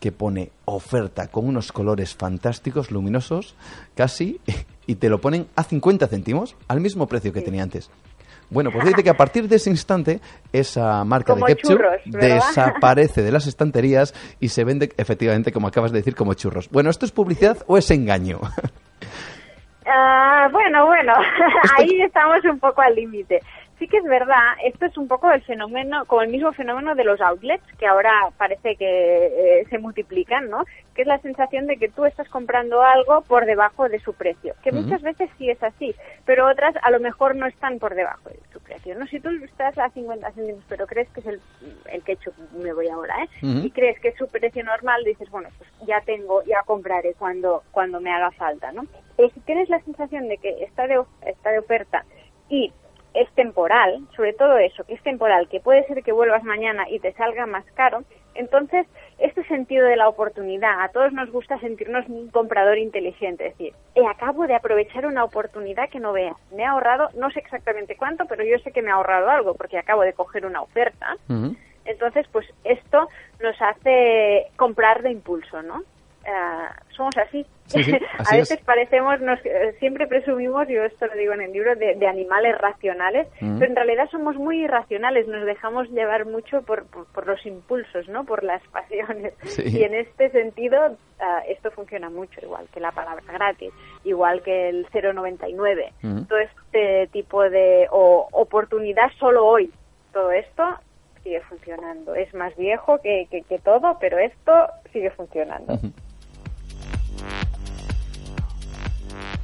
[0.00, 3.54] que pone oferta con unos colores fantásticos, luminosos,
[3.94, 4.40] casi,
[4.86, 7.90] y te lo ponen a 50 céntimos, al mismo precio que tenía antes.
[8.50, 10.20] Bueno, pues dice que a partir de ese instante
[10.52, 15.98] esa marca de ketchup desaparece de las estanterías y se vende efectivamente, como acabas de
[15.98, 16.70] decir, como churros.
[16.70, 18.40] Bueno, ¿esto es publicidad o es engaño?
[19.86, 21.12] Ah, bueno, bueno,
[21.78, 23.40] ahí estamos un poco al límite
[23.78, 27.04] sí que es verdad, esto es un poco el fenómeno, como el mismo fenómeno de
[27.04, 29.26] los outlets, que ahora parece que
[29.60, 30.64] eh, se multiplican, ¿no?
[30.94, 34.54] Que es la sensación de que tú estás comprando algo por debajo de su precio,
[34.62, 35.94] que muchas veces sí es así,
[36.24, 39.06] pero otras a lo mejor no están por debajo de su precio, ¿no?
[39.06, 41.40] Si tú estás a 50 céntimos, pero crees que es el,
[41.92, 43.28] el ketchup, me voy ahora, ¿eh?
[43.42, 47.62] Y crees que es su precio normal, dices, bueno, pues ya tengo, ya compraré cuando,
[47.72, 48.84] cuando me haga falta, ¿no?
[49.16, 52.04] Pero si tienes la sensación de que está de, está de oferta
[52.48, 52.72] y
[53.14, 56.98] es temporal, sobre todo eso, que es temporal, que puede ser que vuelvas mañana y
[56.98, 58.02] te salga más caro,
[58.34, 58.86] entonces
[59.18, 63.74] este sentido de la oportunidad, a todos nos gusta sentirnos un comprador inteligente, es decir,
[63.94, 67.96] eh, acabo de aprovechar una oportunidad que no vea, me he ahorrado, no sé exactamente
[67.96, 71.16] cuánto, pero yo sé que me he ahorrado algo porque acabo de coger una oferta,
[71.84, 73.08] entonces pues esto
[73.40, 75.82] nos hace comprar de impulso, ¿no?
[76.26, 77.46] Ah, somos así.
[78.30, 82.06] a veces parecemos, nos, eh, siempre presumimos, yo esto lo digo en el libro, de,
[82.06, 87.44] animales racionales, pero en realidad somos muy irracionales, nos dejamos llevar mucho por, por, los
[87.46, 88.24] impulsos, ¿no?
[88.24, 89.34] por las pasiones.
[89.64, 93.72] Y en este sentido, ah, esto funciona mucho, igual que la palabra gratis,
[94.04, 96.22] igual que el 099, mm.
[96.24, 99.72] todo este tipo de oportunidad solo hoy.
[100.12, 100.62] Todo esto
[101.24, 102.14] sigue funcionando.
[102.14, 104.52] Es más viejo que, que, todo, pero esto
[104.92, 105.78] sigue funcionando.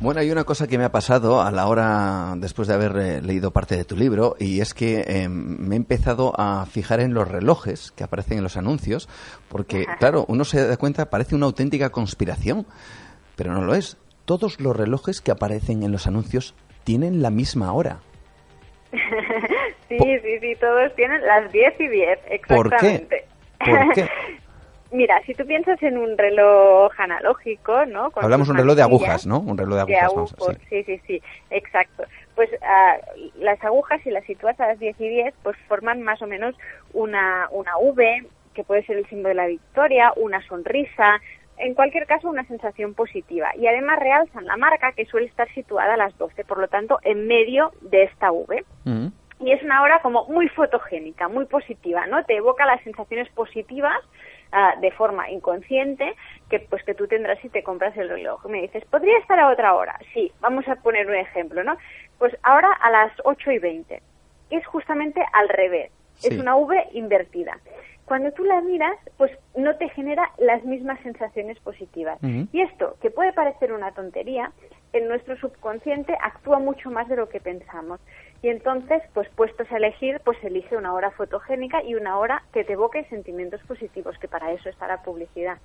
[0.01, 3.21] Bueno, hay una cosa que me ha pasado a la hora, después de haber eh,
[3.21, 7.13] leído parte de tu libro, y es que em, me he empezado a fijar en
[7.13, 9.11] los relojes que aparecen en los anuncios,
[9.51, 12.67] porque, claro, uno se da cuenta, parece una auténtica conspiración,
[13.37, 13.99] pero no lo es.
[14.25, 17.99] Todos los relojes que aparecen en los anuncios tienen la misma hora.
[19.89, 23.27] sí, sí, sí, todos tienen las 10 y 10, exactamente.
[23.59, 24.09] ¿Por qué?
[24.93, 28.11] Mira, si tú piensas en un reloj analógico, ¿no?
[28.17, 29.39] Hablamos de un reloj de agujas, ¿no?
[29.39, 30.35] Un reloj de agujas.
[30.69, 30.83] sí.
[30.83, 32.05] sí, sí, exacto.
[32.35, 32.97] Pues ah,
[33.39, 36.57] las agujas, si las sitúas a las 10 y 10, pues forman más o menos
[36.93, 41.21] una, una V, que puede ser el símbolo de la victoria, una sonrisa,
[41.59, 43.51] en cualquier caso una sensación positiva.
[43.57, 46.99] Y además realzan la marca, que suele estar situada a las 12, por lo tanto,
[47.03, 48.65] en medio de esta V.
[48.85, 49.09] Mm.
[49.41, 52.25] Y es una hora como muy fotogénica, muy positiva, ¿no?
[52.25, 53.99] Te evoca las sensaciones positivas
[54.53, 56.17] Ah, de forma inconsciente
[56.49, 58.45] que pues que tú tendrás si te compras el reloj.
[58.47, 59.97] Me dices, ¿podría estar a otra hora?
[60.13, 61.77] Sí, vamos a poner un ejemplo, ¿no?
[62.19, 64.03] Pues ahora a las 8 y 20.
[64.51, 65.93] Es justamente al revés.
[66.25, 67.61] Es una V invertida.
[68.05, 72.19] Cuando tú la miras, pues no te genera las mismas sensaciones positivas.
[72.53, 74.51] Y esto, que puede parecer una tontería,
[74.93, 78.01] en nuestro subconsciente actúa mucho más de lo que pensamos.
[78.43, 82.65] Y entonces, pues puestos a elegir, pues elige una hora fotogénica y una hora que
[82.65, 85.59] te evoque sentimientos positivos, que para eso está la publicidad.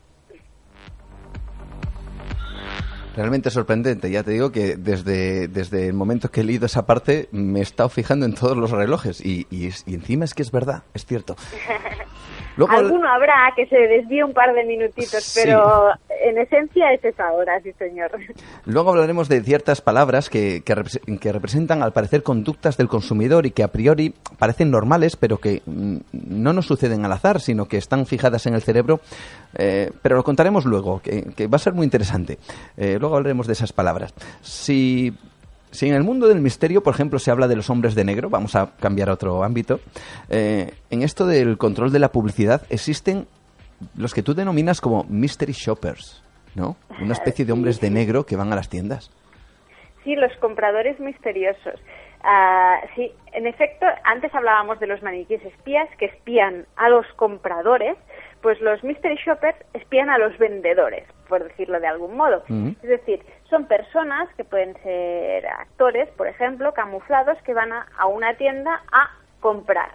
[3.16, 4.12] Realmente sorprendente.
[4.12, 7.64] Ya te digo que desde, desde el momento que he leído esa parte me he
[7.64, 11.06] estado fijando en todos los relojes y, y, y encima es que es verdad, es
[11.06, 11.38] cierto.
[12.58, 15.90] Alguno habrá que se desvíe un par de minutitos, pero
[16.22, 18.12] en esencia es esa hora, sí señor.
[18.66, 23.64] Luego hablaremos de ciertas palabras que, que, representan al parecer conductas del consumidor y que
[23.64, 28.06] a priori parecen normales, pero que mm, no nos suceden al azar, sino que están
[28.06, 29.02] fijadas en el cerebro.
[29.58, 32.38] Eh, pero lo contaremos luego, que, va a ser muy interesante.
[32.78, 34.14] Eh, luego hablaremos de esas palabras.
[34.42, 35.14] Si
[35.72, 38.30] si en el mundo del misterio, por ejemplo, se habla de los hombres de negro,
[38.30, 39.80] vamos a cambiar a otro ámbito,
[40.30, 43.28] eh, en esto del control de la publicidad existen
[43.98, 46.24] los que tú denominas como mystery shoppers,
[46.56, 46.78] ¿no?
[47.02, 49.12] Una especie de hombres de negro que van a las tiendas.
[50.04, 51.80] Sí, los compradores misteriosos.
[52.24, 57.98] Ah, sí, en efecto, antes hablábamos de los maniquíes espías que espían a los compradores,
[58.42, 62.44] pues los mystery shoppers espían a los vendedores, por decirlo de algún modo.
[62.82, 68.36] Es decir, son personas que pueden ser actores, por ejemplo, camuflados, que van a, una
[68.36, 69.92] tienda a comprar.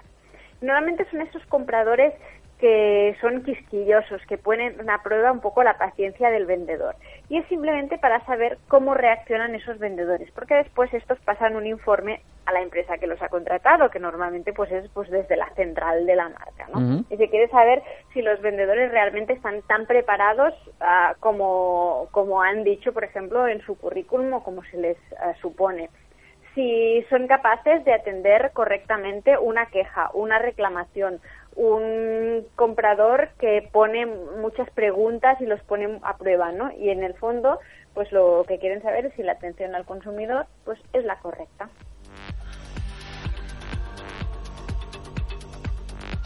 [0.61, 2.14] Normalmente son esos compradores
[2.61, 6.94] que son quisquillosos, que ponen a prueba un poco la paciencia del vendedor.
[7.30, 12.20] Y es simplemente para saber cómo reaccionan esos vendedores, porque después estos pasan un informe
[12.44, 16.04] a la empresa que los ha contratado, que normalmente pues es pues desde la central
[16.04, 17.04] de la marca, ¿no?
[17.08, 17.82] Y se quiere saber
[18.12, 23.62] si los vendedores realmente están tan preparados ah, como, como han dicho, por ejemplo, en
[23.62, 25.88] su currículum o como se les ah, supone
[26.61, 31.18] si son capaces de atender correctamente una queja, una reclamación,
[31.56, 36.70] un comprador que pone muchas preguntas y los pone a prueba, ¿no?
[36.72, 37.58] Y en el fondo,
[37.94, 41.70] pues lo que quieren saber es si la atención al consumidor pues es la correcta.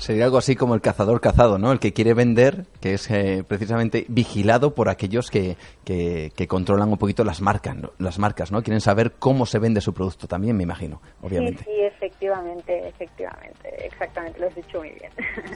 [0.04, 1.72] Sería algo así como el cazador cazado, ¿no?
[1.72, 6.98] El que quiere vender, que es eh, precisamente vigilado por aquellos que, que, controlan un
[6.98, 7.92] poquito las marcas, ¿no?
[7.96, 8.62] las marcas, ¿no?
[8.62, 11.64] Quieren saber cómo se vende su producto también, me imagino, obviamente.
[11.64, 15.10] Sí, sí, efectivamente, efectivamente, exactamente, lo has dicho muy bien.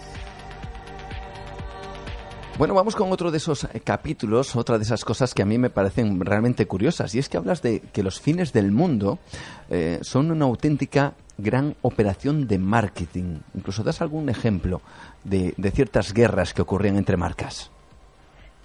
[2.56, 5.58] Bueno, vamos con otro de esos eh, capítulos, otra de esas cosas que a mí
[5.58, 9.20] me parecen realmente curiosas, y es que hablas de que los fines del mundo
[9.70, 13.40] eh, son una auténtica gran operación de marketing.
[13.54, 14.82] Incluso das algún ejemplo
[15.24, 17.70] de, ciertas guerras que ocurrían entre marcas.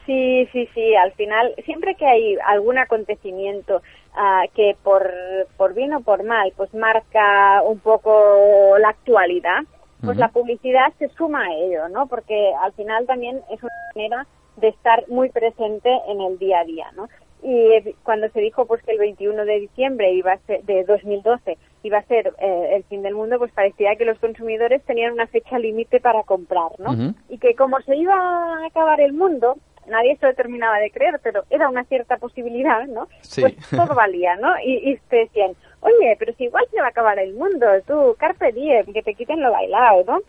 [0.05, 0.95] Sí, sí, sí.
[0.95, 3.81] Al final, siempre que hay algún acontecimiento
[4.15, 5.09] ah, que por,
[5.55, 9.63] por bien o por mal, pues marca un poco la actualidad,
[10.03, 12.07] pues la publicidad se suma a ello, ¿no?
[12.07, 16.65] Porque al final también es una manera de estar muy presente en el día a
[16.65, 17.07] día, ¿no?
[17.41, 21.57] Y cuando se dijo pues que el 21 de diciembre iba a ser, de 2012
[21.83, 25.27] iba a ser eh, el fin del mundo, pues parecía que los consumidores tenían una
[25.27, 27.13] fecha límite para comprar, ¿no?
[27.29, 29.57] Y que como se iba a acabar el mundo,
[29.87, 33.07] nadie se lo terminaba de creer, pero era una cierta posibilidad, ¿no?
[33.39, 34.53] Pues todo valía, ¿no?
[34.63, 38.15] Y, y te decían, oye, pero si igual se va a acabar el mundo, tú,
[38.17, 40.19] carpe diem, que te quiten lo bailado, ¿no?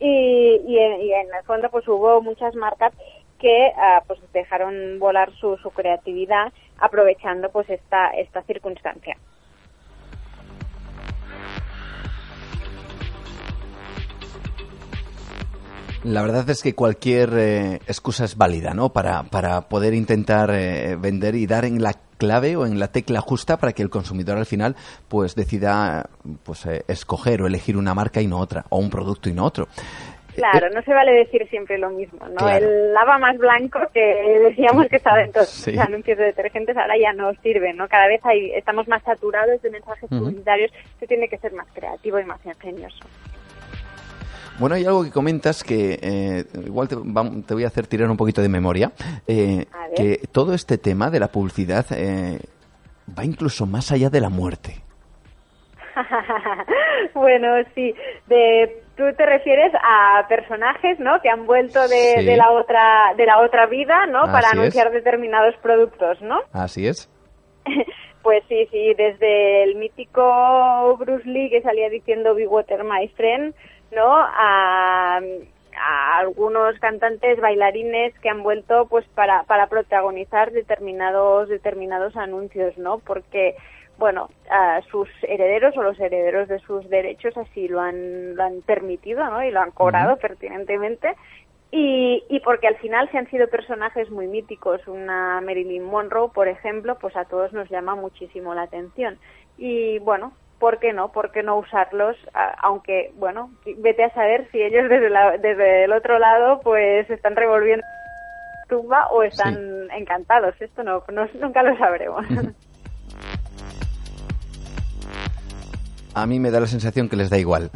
[0.00, 2.92] Y, y, en el fondo pues hubo muchas marcas
[3.38, 9.16] que ah, pues dejaron volar su, su creatividad aprovechando pues esta, esta circunstancia.
[16.04, 18.92] La verdad es que cualquier eh, excusa es válida, ¿no?
[18.92, 23.20] Para, para poder intentar eh, vender y dar en la clave o en la tecla
[23.20, 24.74] justa para que el consumidor al final
[25.08, 26.08] pues decida
[26.44, 29.44] pues eh, escoger o elegir una marca y no otra o un producto y no
[29.44, 29.68] otro.
[30.34, 32.48] Claro, no se vale decir siempre lo mismo, ¿no?
[32.48, 34.00] El lava más blanco que
[34.48, 37.86] decíamos que estaba en todos los anuncios de detergentes ahora ya no sirve, ¿no?
[37.86, 42.18] Cada vez hay, estamos más saturados de mensajes publicitarios, se tiene que ser más creativo
[42.18, 43.04] y más ingenioso.
[44.58, 46.96] Bueno, hay algo que comentas que eh, igual te,
[47.54, 48.92] voy a hacer tirar un poquito de memoria,
[49.26, 52.38] eh, que todo este tema de la publicidad eh,
[53.18, 54.76] va incluso más allá de la muerte.
[57.14, 57.94] bueno, sí,
[58.26, 61.20] de, tú te refieres a personajes, ¿no?
[61.20, 64.22] Que han vuelto de, de la otra de la otra vida, ¿no?
[64.26, 66.40] Para anunciar determinados productos, ¿no?
[66.52, 67.10] Así es.
[68.22, 73.52] Pues sí, sí, desde el mítico Bruce Lee que salía diciendo Be Water My Friend,
[73.92, 74.14] ¿no?
[74.14, 75.20] A,
[76.18, 82.98] algunos cantantes, bailarines que han vuelto pues para, para protagonizar determinados, determinados anuncios, ¿no?
[82.98, 83.56] Porque
[83.98, 88.62] bueno, a sus herederos o los herederos de sus derechos así lo han, lo han
[88.62, 89.42] permitido, ¿no?
[89.44, 91.14] Y lo han cobrado pertinentemente.
[91.70, 94.86] Y, y porque al final se han sido personajes muy míticos.
[94.86, 99.18] Una Marilyn Monroe, por ejemplo, pues a todos nos llama muchísimo la atención.
[99.56, 100.32] Y bueno,
[100.62, 101.10] ¿por qué no?
[101.10, 102.16] ¿Por qué no usarlos?
[102.62, 107.84] aunque, bueno, vete a saber si ellos desde, desde el otro lado pues están revolviendo
[108.68, 110.54] tumba o están encantados.
[110.60, 111.02] Esto no,
[111.40, 112.24] nunca lo sabremos.
[116.14, 117.68] A mí me da la sensación que les da igual.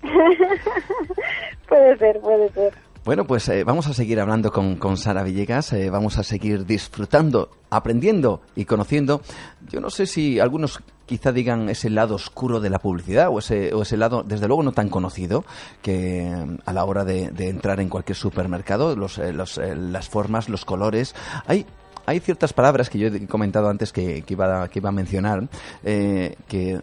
[1.68, 2.72] puede ser, puede ser.
[3.08, 6.66] Bueno, pues eh, vamos a seguir hablando con, con Sara Villegas, eh, vamos a seguir
[6.66, 9.22] disfrutando, aprendiendo y conociendo.
[9.66, 13.72] Yo no sé si algunos quizá digan ese lado oscuro de la publicidad o ese,
[13.72, 15.46] o ese lado, desde luego, no tan conocido,
[15.80, 20.66] que mm, a la hora de, entrar en cualquier supermercado, los, eh, las formas, los
[20.66, 21.14] colores,
[21.46, 21.64] hay
[22.04, 25.48] hay ciertas palabras que yo he comentado antes que, que, iba, que iba a mencionar
[25.82, 26.80] que,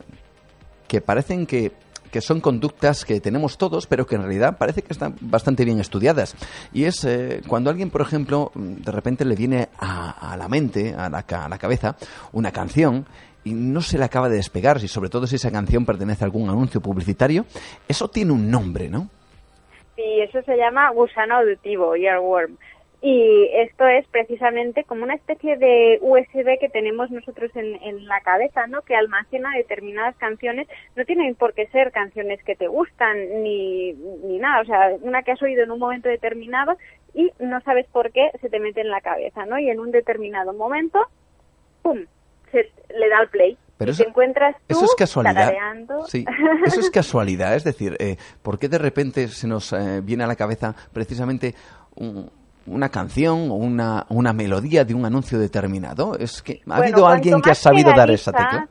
[0.87, 1.71] que parecen que
[2.15, 5.81] que son conductas que tenemos todos, pero que en realidad parece que están bastante bien
[5.81, 6.33] estudiadas.
[6.71, 11.09] Y es eh, cuando alguien, por ejemplo, de repente le viene a, la mente, a
[11.09, 11.97] la, a la cabeza,
[12.31, 13.05] una canción
[13.43, 16.27] y no se le acaba de despegar, y sobre todo si esa canción pertenece a
[16.27, 17.45] algún anuncio publicitario,
[17.85, 19.09] eso tiene un nombre, ¿no?
[19.97, 22.55] Sí, eso se llama gusano auditivo, earworm.
[23.07, 28.19] Y esto es precisamente como una especie de USB que tenemos nosotros en, en, la
[28.21, 28.81] cabeza, ¿no?
[28.81, 30.67] Que almacena determinadas canciones.
[30.95, 34.59] No tienen por qué ser canciones que te gustan ni, ni nada.
[34.59, 36.79] O sea, una que has oído en un momento determinado
[37.13, 39.59] y no sabes por qué se te mete en la cabeza, ¿no?
[39.59, 40.97] Y en un determinado momento,
[41.83, 42.05] ¡pum!
[42.51, 43.55] Se le da el play.
[43.77, 45.53] Pero eso, te encuentras tú eso es casualidad.
[46.07, 46.25] Sí,
[46.65, 47.53] eso es casualidad.
[47.53, 51.53] Es decir, eh, ¿por qué de repente se nos eh, viene a la cabeza precisamente
[51.97, 52.31] un,
[52.67, 56.17] una canción o una, una melodía de un anuncio determinado?
[56.17, 58.67] Es que ha Bueno, habido alguien que ha sabido dar esa tecla.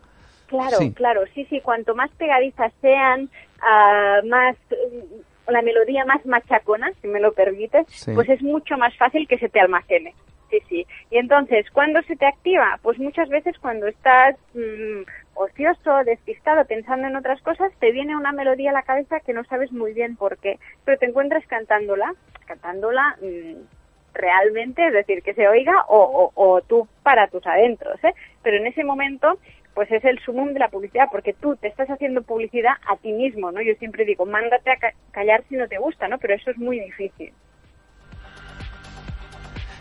[0.46, 0.92] Claro, Sí.
[0.92, 3.28] claro, sí, sí, cuanto más pegadizas sean,
[3.60, 8.12] ah, más mm, la melodía más machacona, si me lo permites, Sí.
[8.14, 10.14] pues es mucho más fácil que se te almacene.
[10.50, 10.86] Sí, sí.
[11.10, 12.78] Y entonces, ¿cuándo se te activa?
[12.82, 15.02] Pues muchas veces cuando estás mm,
[15.34, 19.42] ocioso, despistado, pensando en otras cosas, te viene una melodía a la cabeza que no
[19.44, 22.14] sabes muy bien por qué, pero te encuentras cantándola,
[22.46, 23.73] cantándola mm,
[24.14, 28.14] realmente, es decir, que se oiga o, o, o tú para tus adentros, ¿eh?
[28.42, 29.38] Pero en ese momento,
[29.74, 33.12] pues es el sumum de la publicidad, porque tú te estás haciendo publicidad a ti
[33.12, 33.60] mismo, ¿no?
[33.60, 36.18] Yo siempre digo, mándate a ca- callar si no te gusta, ¿no?
[36.18, 37.32] Pero eso es muy difícil.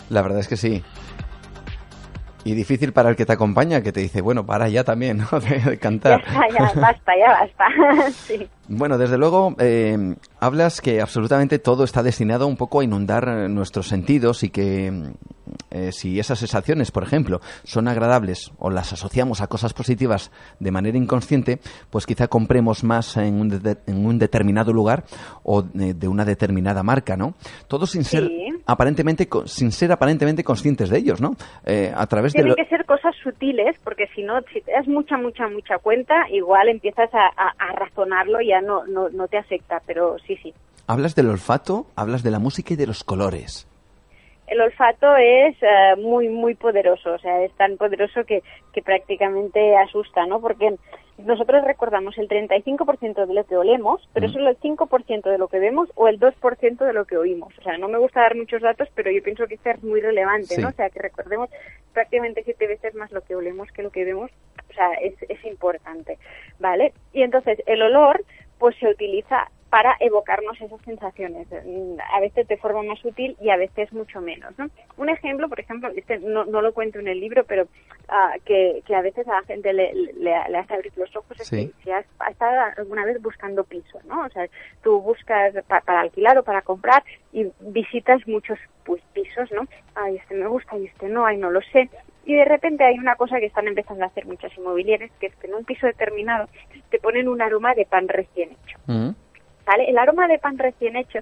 [0.10, 0.82] La verdad es que sí.
[2.46, 5.40] Y difícil para el que te acompaña, que te dice, bueno, para ya también, ¿no?
[5.40, 6.22] De, cantar.
[6.54, 8.12] ya basta, ya basta.
[8.12, 8.48] sí.
[8.68, 13.50] Bueno, desde luego, eh, hablas que absolutamente todo está destinado un poco a inundar eh,
[13.50, 15.04] nuestros sentidos y que mm,
[15.72, 20.72] eh, si esas sensaciones, por ejemplo, son agradables o las asociamos a cosas positivas de
[20.72, 25.04] manera inconsciente, pues quizá compremos más en un, de- en un determinado lugar
[25.44, 27.36] o de, de una determinada marca, ¿no?
[27.68, 28.53] Todo sin ser Sí.
[28.66, 31.36] Aparentemente sin ser aparentemente conscientes de ellos, ¿no?
[31.66, 34.72] Eh, a través de Tienen lo- que ser cosas sutiles, porque si no, si te
[34.72, 39.10] das mucha, mucha, mucha cuenta, igual empiezas a, a- a razonarlo y ya no, no,
[39.10, 40.54] no te afecta, pero sí, sí.
[40.88, 43.68] hablas del olfato, hablas de la música y de los colores.
[44.46, 48.44] El olfato es eh, muy, muy poderoso, o sea, es tan poderoso que,
[48.74, 50.42] que prácticamente asusta, ¿no?
[50.42, 50.76] Porque
[51.18, 55.60] nosotros recordamos el 35% de lo que olemos, pero solo el 5% de lo que
[55.60, 57.54] vemos o el 2% de lo que oímos.
[57.60, 60.02] O sea, no me gusta dar muchos datos, pero yo pienso que esto es muy
[60.02, 60.62] relevante, Sí.
[60.62, 60.70] ¿no?
[60.70, 61.50] O sea, que recordemos
[61.94, 64.32] prácticamente siete veces más lo que olemos que lo que vemos.
[64.70, 66.18] O sea, es, es importante,
[66.60, 66.94] ¿vale?
[67.14, 68.24] Y entonces el olor,
[68.58, 73.50] pues se utiliza para evocarnos esas sensaciones, mm, a veces de forma más útil y
[73.50, 74.54] a veces mucho menos.
[74.60, 74.68] ¿no?
[74.98, 77.66] Un ejemplo, por ejemplo, este no, no lo cuento en el libro, pero
[78.08, 80.14] ah, que, que a veces a la gente le, le,
[80.48, 81.74] le hace abrir los ojos es Sí.
[81.76, 84.24] que si has has estado alguna vez buscando piso, ¿no?
[84.26, 84.46] O sea,
[84.84, 89.66] tú buscas pa- para alquilar o para comprar y visitas muchos pues, pisos, ¿no?
[89.96, 91.90] Ay, este me gusta y este no, ay, no lo sé.
[92.26, 95.36] Y de repente hay una cosa que están empezando a hacer muchas inmobiliarias, que es
[95.38, 96.48] que en un piso determinado
[96.92, 98.78] te ponen un aroma de pan recién hecho.
[99.66, 99.90] ¿Vale?
[99.90, 101.20] El aroma de pan recién hecho,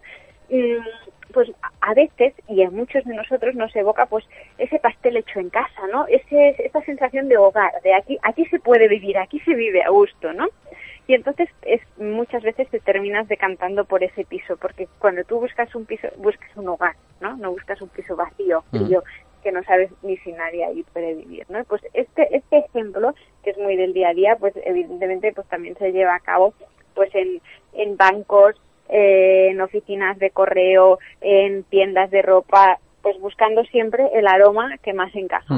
[0.50, 4.26] mm, pues a veces, y a muchos de nosotros nos evoca pues
[4.58, 6.06] ese pastel hecho en casa, ¿no?
[6.08, 9.90] Ese, esa sensación de hogar, de aquí, aquí se puede vivir, aquí se vive a
[9.90, 10.48] gusto, ¿no?
[11.08, 15.74] Y entonces es, muchas veces te terminas decantando por ese piso, porque cuando tú buscas
[15.76, 17.36] un piso, buscas un hogar, ¿no?
[17.38, 18.86] No buscas un piso vacío, Ujú.
[18.86, 19.04] frío,
[19.42, 21.64] que no sabes ni si nadie ahí puede vivir, ¿no?
[21.66, 25.76] Pues este, este ejemplo, que es muy del día a día, pues evidentemente pues también
[25.78, 26.54] se lleva a cabo
[26.94, 27.42] pues en,
[27.74, 28.56] en bancos,
[28.90, 34.94] eh, en oficinas de correo, en tiendas de ropa, pues buscando siempre el aroma que
[34.94, 35.56] más encaja.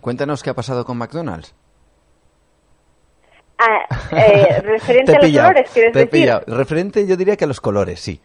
[0.00, 1.54] Cuéntanos qué ha pasado con McDonald's.
[3.58, 3.86] Ah,
[4.16, 6.10] eh, referente a los pillado, colores, ¿quieres decir?
[6.10, 6.42] pillado.
[6.56, 8.20] Referente yo diría que a los colores, sí.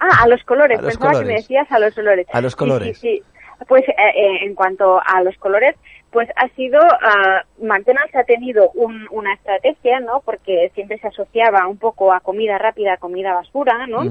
[0.00, 1.42] Ah, a los colores, A los pensaba que me colores.
[1.42, 2.26] decías a los olores.
[2.32, 2.98] A los colores.
[2.98, 5.74] Sí, sí, Pues eh, eh, en cuanto a los colores,
[6.18, 10.20] pues ha sido, ah, McDonald's ha tenido un- una estrategia, ¿no?
[10.24, 14.02] Porque siempre se asociaba un poco a comida rápida, a comida basura, ¿no?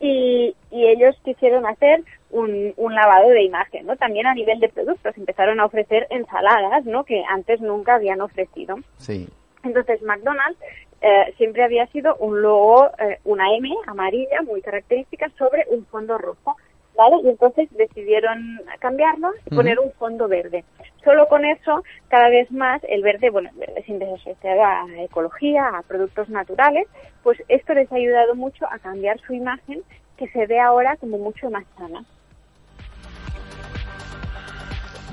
[0.00, 3.94] y, y ellos quisieron hacer un, un lavado de imagen, ¿no?
[3.96, 7.04] También a nivel de productos empezaron a ofrecer ensaladas, ¿no?
[7.04, 8.76] Que antes nunca habían ofrecido.
[8.98, 9.28] Sí.
[9.62, 10.58] Entonces McDonald's
[11.00, 16.18] eh, siempre había sido un logo, eh, una M amarilla muy característica sobre un fondo
[16.18, 16.56] rojo,
[16.96, 17.16] ¿vale?
[17.24, 20.64] Y entonces decidieron cambiarlo y poner un fondo verde.
[21.04, 26.28] Solo con eso, cada vez más, el verde, bueno, es asociado a ecología, a productos
[26.28, 26.86] naturales,
[27.22, 29.82] pues esto les ha ayudado mucho a cambiar su imagen
[30.16, 32.04] que se ve ahora como mucho más sana.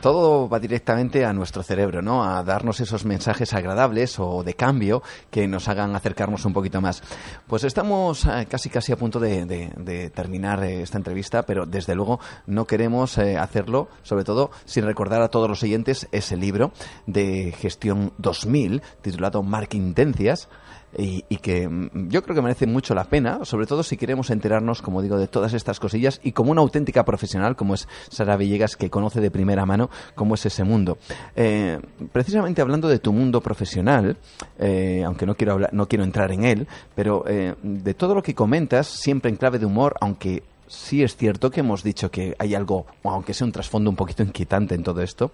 [0.04, 2.26] Todo va directamente a nuestro cerebro, ¿no?
[2.26, 5.02] A darnos esos mensajes agradables o de cambio
[5.32, 7.02] que nos hagan acercarnos un poquito más.
[7.48, 12.20] Pues estamos eh, casi casi a punto de, terminar eh, esta entrevista, pero desde luego
[12.48, 16.74] no queremos eh, hacerlo, sobre todo sin recordar a todos los oyentes ese libro
[17.08, 20.50] de gestión 2000 titulado Marketingencias
[20.98, 24.82] y, que mm, yo creo que merece mucho la pena, sobre todo si queremos enterarnos,
[24.82, 28.76] como digo, de todas estas cosillas y como una auténtica profesional como es Sara Villegas,
[28.76, 30.98] que conoce de primera mano cómo es ese mundo.
[31.36, 31.80] Eh,
[32.12, 34.18] precisamente hablando de tu mundo profesional,
[34.60, 38.24] eh, aunque no quiero, hablar, no quiero entrar en él, pero eh, de todo lo
[38.24, 42.36] que comentas, siempre en clave de humor, aunque sí es cierto que hemos dicho que
[42.40, 45.32] hay algo, aunque sea un trasfondo un poquito inquietante en todo esto.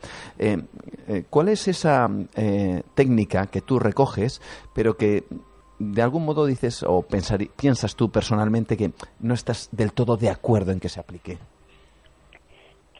[1.30, 2.10] ¿Cuál es esa
[2.94, 4.42] técnica que tú recoges,
[4.74, 5.24] pero que
[5.80, 8.92] de algún modo dices o pensar, piensas tú personalmente que
[9.22, 11.38] no estás del todo de acuerdo en que se aplique?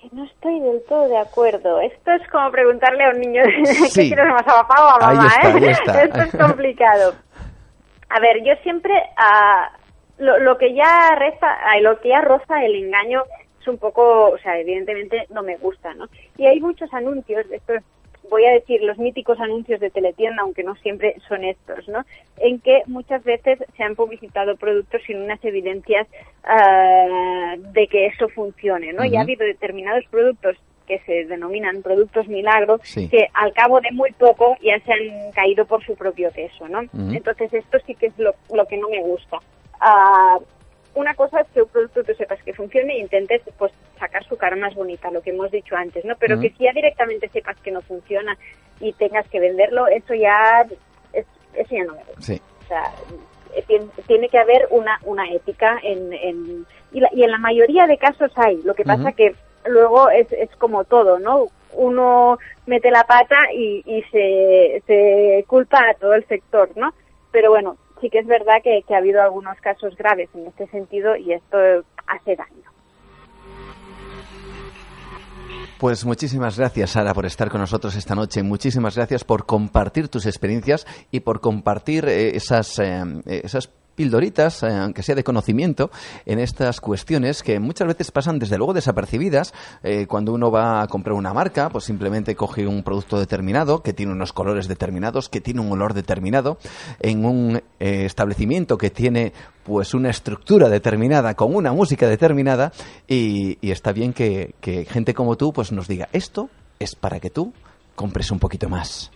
[0.02, 1.82] Que no estoy del todo de acuerdo.
[1.82, 4.10] Esto es como preguntarle a un niño sí.
[4.10, 5.22] qué quieres más a papá o a mamá.
[5.22, 6.04] Ahí está, ahí está.
[6.04, 7.14] Esto es complicado.
[8.10, 12.64] A ver, yo siempre uh, lo, lo que ya reza, ay, lo que ya roza
[12.64, 13.24] el engaño
[13.60, 16.06] es un poco, o sea, evidentemente no me gusta, ¿no?
[16.38, 17.84] Y hay muchos anuncios, estos
[18.30, 22.06] voy a decir los míticos anuncios de teletienda, aunque no siempre son estos, ¿no?
[22.38, 26.08] En que muchas veces se han publicitado productos sin unas evidencias
[26.44, 29.02] uh, de que eso funcione, ¿no?
[29.02, 29.14] Uh -huh.
[29.14, 30.58] Y ha habido determinados productos
[30.88, 33.08] que se denominan productos milagros, sí.
[33.10, 36.80] que al cabo de muy poco ya se han caído por su propio peso, ¿no?
[36.80, 37.18] Uh -huh.
[37.18, 39.38] Entonces esto sí que es lo, lo que no me gusta.
[41.00, 44.36] Una cosa es que un producto tú sepas que funcione e intentes pues sacar su
[44.36, 46.14] cara más bonita, lo que hemos dicho antes, ¿no?
[46.18, 46.42] Pero uh -huh.
[46.42, 48.38] que si ya directamente sepas que no funciona
[48.82, 50.66] y tengas que venderlo, eso ya
[51.14, 52.22] es, eso ya no me gusta.
[52.22, 52.42] Sí.
[52.66, 52.84] O sea,
[54.08, 57.98] tiene que haber una, una ética en, en y, la, y, en la mayoría de
[57.98, 58.62] casos hay.
[58.64, 59.16] Lo que pasa uh -huh.
[59.16, 59.36] que
[59.66, 61.48] luego es, es como todo, ¿no?
[61.72, 66.94] Uno mete la pata y, y se, se culpa a todo el sector, ¿no?
[67.32, 71.16] Pero bueno, sí que es verdad que, ha habido algunos casos graves en este sentido
[71.16, 71.58] y esto
[72.08, 72.70] hace daño.
[75.80, 78.44] Pues muchísimas gracias, Sara, por estar con nosotros esta noche.
[78.44, 83.68] Muchísimas gracias por compartir tus experiencias y por compartir eh, esas, eh, esas
[84.00, 85.92] pildoritas, eh, aunque sea de conocimiento,
[86.26, 89.54] en estas cuestiones que muchas veces pasan desde luego desapercibidas.
[89.84, 93.92] Eh, cuando uno va a comprar una marca, pues simplemente coge un producto determinado, que
[93.92, 96.60] tiene unos colores determinados, que tiene un olor determinado,
[97.02, 99.34] en un eh, establecimiento que tiene
[99.66, 102.72] pues una estructura determinada, con una música determinada,
[103.06, 106.50] y, está bien que, que gente como tú pues nos diga, esto
[106.80, 107.52] es para que tú
[107.96, 109.12] compres un poquito más.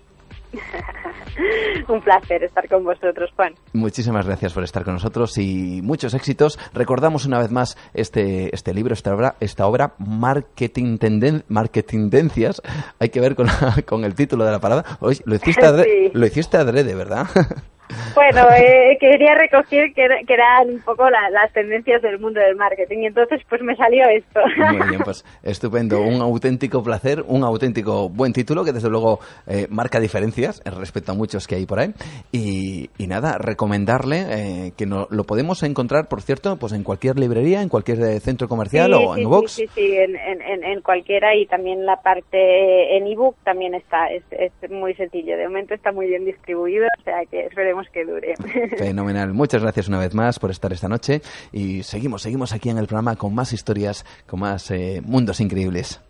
[1.87, 3.53] Un placer estar con vosotros, Juan.
[3.73, 6.59] Muchísimas gracias por estar con nosotros y muchos éxitos.
[6.73, 12.61] Recordamos una vez más este, este libro, esta obra, esta obra Marketing, Tenden Marketing Tendencias.
[12.99, 13.47] Hay que ver con,
[13.85, 14.83] con el título de la parada.
[14.99, 16.11] Oye, lo hiciste adrede, sí.
[16.13, 17.27] lo hiciste adrede ¿verdad?
[18.15, 22.55] Bueno, eh, quería recoger que, que, eran un poco la, las tendencias del mundo del
[22.55, 24.39] marketing y entonces pues me salió esto.
[24.57, 26.01] Muy bien, pues estupendo.
[26.01, 31.15] Un auténtico placer, un auténtico buen título que desde luego eh, marca diferencias respecto a
[31.15, 31.93] muchos que hay por ahí.
[32.31, 37.17] Y, y nada, recomendarle eh, que no, lo podemos encontrar, por cierto, pues en cualquier
[37.17, 39.51] librería, en cualquier eh, centro comercial sí, o sí, en Vox.
[39.51, 44.07] Sí, sí, sí, en, en, en, cualquiera y también la parte en ebook también está,
[44.07, 45.37] es, es muy sencillo.
[45.37, 47.49] De momento está muy bien distribuido, o sea que
[47.81, 48.35] esperemos que dure.
[48.77, 49.33] Fenomenal.
[49.33, 51.21] Muchas gracias una vez más por estar esta noche
[51.51, 56.01] y seguimos, seguimos aquí en el programa con más historias, con más eh, mundos increíbles.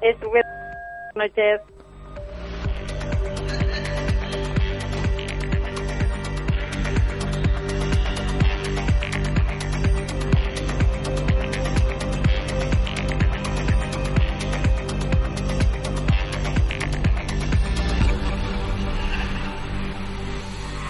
[0.00, 0.48] Estupendo.
[1.14, 1.60] noches.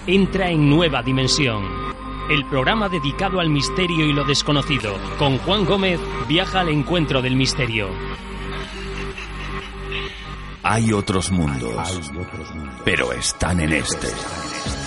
[0.07, 1.63] Entra en nueva dimensión.
[2.29, 4.97] El programa dedicado al misterio y lo desconocido.
[5.17, 7.87] Con Juan Gómez viaja al encuentro del misterio.
[10.65, 12.09] Hay otros mundos,
[12.85, 14.07] pero están en este.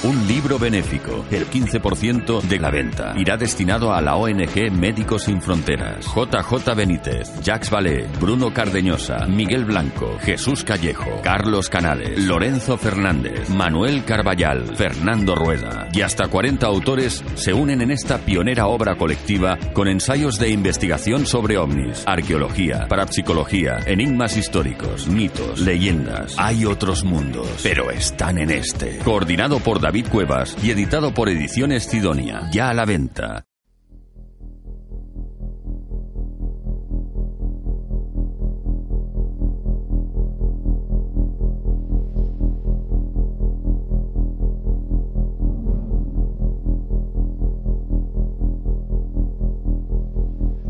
[0.04, 5.42] Un libro benéfico, el 15% de la venta, irá destinado a la ONG Médicos Sin
[5.42, 6.06] Fronteras.
[6.06, 14.04] JJ Benítez, Jacques Vallée, Bruno Cardeñosa, Miguel Blanco, Jesús Callejo, Carlos Canales, Lorenzo Fernández, Manuel
[14.04, 19.88] Carballal, Fernando Rueda y hasta 40 autores se unen en esta pionera obra colectiva con
[19.88, 26.36] ensayos de investigación sobre ovnis, arqueología, parapsicología, enigmas históricos, mitos, leyendas.
[26.38, 28.98] Hay otros mundos, pero están en este.
[28.98, 32.48] Coordinado por David Cuevas y editado por Ediciones Sidonia.
[32.52, 33.44] Ya a la venta.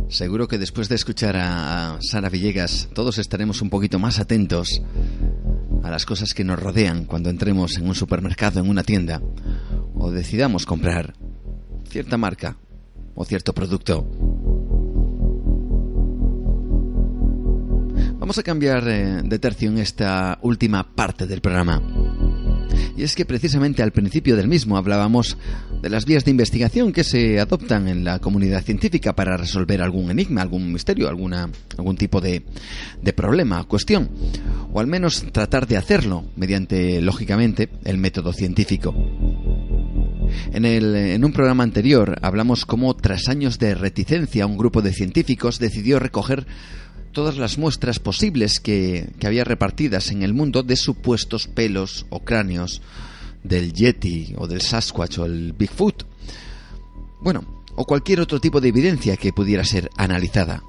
[0.09, 4.81] Seguro que después de escuchar a Sara Villegas todos estaremos un poquito más atentos
[5.83, 9.21] a las cosas que nos rodean cuando entremos en un supermercado, en una tienda
[9.95, 11.15] o decidamos comprar
[11.89, 12.57] cierta marca
[13.15, 14.07] o cierto producto.
[18.19, 21.83] Vamos a cambiar eh, de tercio en esta última parte del programa.
[22.97, 25.37] Y es que precisamente al principio del mismo hablábamos
[25.81, 30.11] de las vías de investigación que se adoptan en la comunidad científica para resolver algún
[30.11, 32.43] enigma, algún misterio, alguna, algún tipo de,
[33.03, 34.11] de problema, cuestión,
[34.73, 38.95] o al menos tratar de hacerlo mediante, lógicamente, el método científico.
[40.53, 44.93] En, el, en, un programa anterior hablamos cómo tras años de reticencia un grupo de
[44.93, 46.47] científicos decidió recoger
[47.13, 52.25] todas las muestras posibles que, que había repartidas en el mundo de supuestos pelos o
[52.25, 52.83] cráneos
[53.47, 56.05] del Yeti o del Sasquatch o el Bigfoot.
[57.21, 60.63] Bueno, o cualquier otro tipo de evidencia que pudiera ser analizada.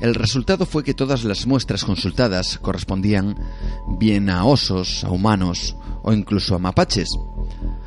[0.00, 3.36] El resultado fue que todas las muestras consultadas correspondían
[3.98, 7.08] bien a osos, a humanos o incluso a mapaches.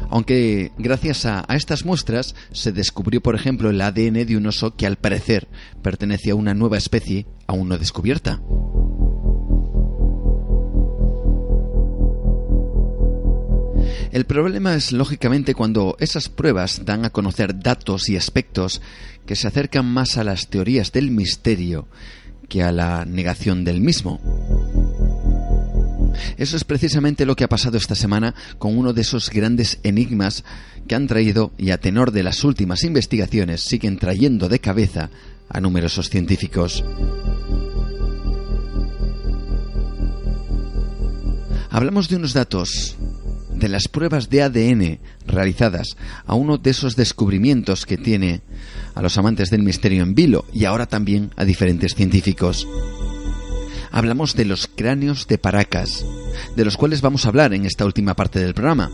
[0.09, 4.87] Aunque gracias a, estas muestras se descubrió, por ejemplo, el ADN de un oso que
[4.87, 5.47] al parecer
[5.81, 8.41] pertenecía a una nueva especie aún no descubierta.
[14.15, 18.81] El problema es, lógicamente, cuando esas pruebas dan a conocer datos y aspectos
[19.25, 21.89] que se acercan más a las teorías del misterio
[22.47, 24.21] que a la negación del mismo.
[26.37, 30.45] Eso es precisamente lo que ha pasado esta semana con uno de esos grandes enigmas
[30.87, 35.09] que han traído y a tenor de las últimas investigaciones siguen trayendo de cabeza
[35.49, 36.85] a numerosos científicos.
[41.69, 42.95] Hablamos de unos datos
[43.55, 48.41] de las pruebas de ADN realizadas a uno de esos descubrimientos que tiene
[48.93, 52.67] a los amantes del misterio en vilo y ahora también a diferentes científicos
[53.95, 56.05] hablamos de los cráneos de Paracas,
[56.57, 58.91] de los cuales vamos a hablar en esta última parte del programa.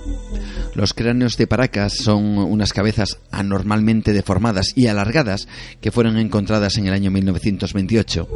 [0.76, 5.48] Los cráneos de Paracas son unas cabezas anormalmente deformadas y alargadas
[5.82, 8.28] que fueron encontradas en el año 1928.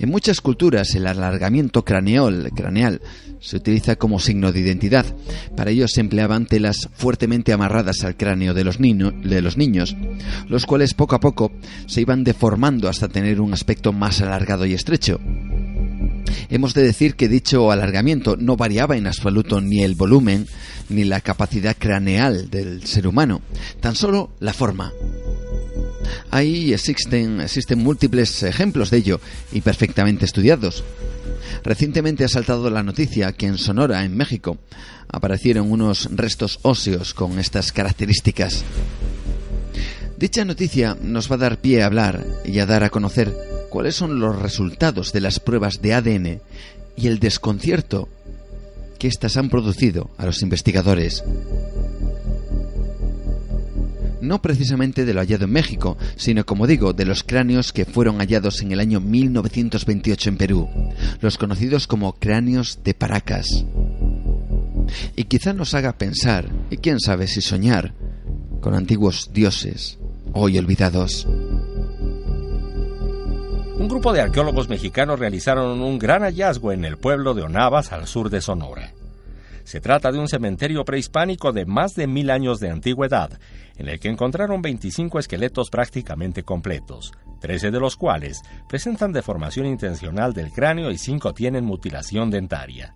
[0.00, 3.00] En muchas culturas el alargamiento craneal, craneal
[3.40, 5.06] se utiliza como signo de identidad.
[5.56, 9.96] Para ello se empleaban telas fuertemente amarradas al cráneo de los, de los niños,
[10.48, 11.52] los cuales poco a poco
[11.86, 15.20] se iban deformando hasta tener un aspecto más alargado y estrecho.
[16.48, 20.46] Hemos de decir que dicho alargamiento no variaba en absoluto ni el volumen
[20.88, 23.42] ni la capacidad craneal del ser humano,
[23.80, 24.92] tan solo la forma.
[26.30, 29.20] Ahí existen, existen múltiples ejemplos de ello
[29.52, 30.84] y perfectamente estudiados.
[31.64, 34.58] Recientemente ha saltado la noticia que en Sonora, en México,
[35.08, 38.64] aparecieron unos restos óseos con estas características.
[40.16, 43.96] Dicha noticia nos va a dar pie a hablar y a dar a conocer cuáles
[43.96, 46.40] son los resultados de las pruebas de ADN
[46.96, 48.08] y el desconcierto
[48.98, 51.22] que éstas han producido a los investigadores.
[54.22, 58.16] No precisamente de lo hallado en México, sino como digo, de los cráneos que fueron
[58.16, 60.70] hallados en el año 1928 en Perú,
[61.20, 63.66] los conocidos como cráneos de Paracas.
[65.16, 67.92] Y quizá nos haga pensar, y quién sabe si soñar,
[68.62, 69.98] con antiguos dioses
[70.32, 71.28] hoy olvidados.
[73.78, 78.06] Un grupo de arqueólogos mexicanos realizaron un gran hallazgo en el pueblo de Onavas, al
[78.06, 78.94] sur de Sonora.
[79.64, 83.38] Se trata de un cementerio prehispánico de más de mil años de antigüedad,
[83.76, 87.12] en el que encontraron 25 esqueletos prácticamente completos,
[87.42, 92.94] 13 de los cuales presentan deformación intencional del cráneo y 5 tienen mutilación dentaria.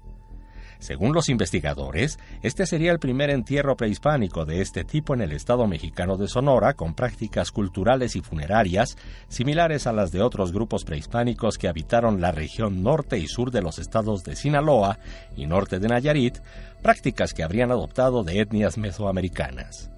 [0.81, 5.67] Según los investigadores, este sería el primer entierro prehispánico de este tipo en el estado
[5.67, 8.97] mexicano de Sonora, con prácticas culturales y funerarias
[9.29, 13.61] similares a las de otros grupos prehispánicos que habitaron la región norte y sur de
[13.61, 14.99] los estados de Sinaloa
[15.37, 16.39] y norte de Nayarit,
[16.83, 19.91] prácticas que habrían adoptado de etnias mesoamericanas.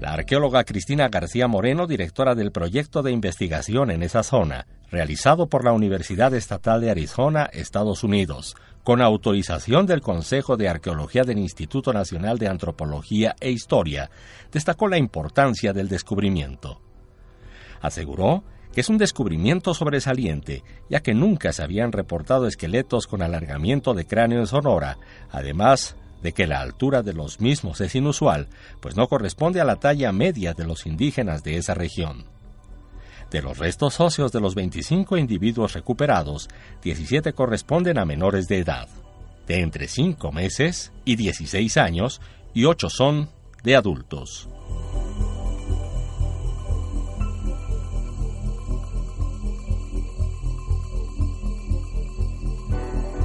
[0.00, 5.64] La arqueóloga Cristina García Moreno, directora del proyecto de investigación en esa zona, realizado por
[5.64, 8.56] la Universidad Estatal de Arizona, Estados Unidos,
[8.88, 14.10] con autorización del Consejo de Arqueología del Instituto Nacional de Antropología e Historia,
[14.50, 16.80] destacó la importancia del descubrimiento.
[17.82, 23.92] Aseguró que es un descubrimiento sobresaliente, ya que nunca se habían reportado esqueletos con alargamiento
[23.92, 24.96] de cráneo en Sonora,
[25.30, 28.48] además de que la altura de los mismos es inusual,
[28.80, 32.37] pues no corresponde a la talla media de los indígenas de esa región.
[33.30, 36.48] De los restos óseos de los 25 individuos recuperados,
[36.82, 38.88] 17 corresponden a menores de edad,
[39.46, 42.20] de entre 5 meses y 16 años,
[42.54, 43.28] y 8 son
[43.62, 44.48] de adultos.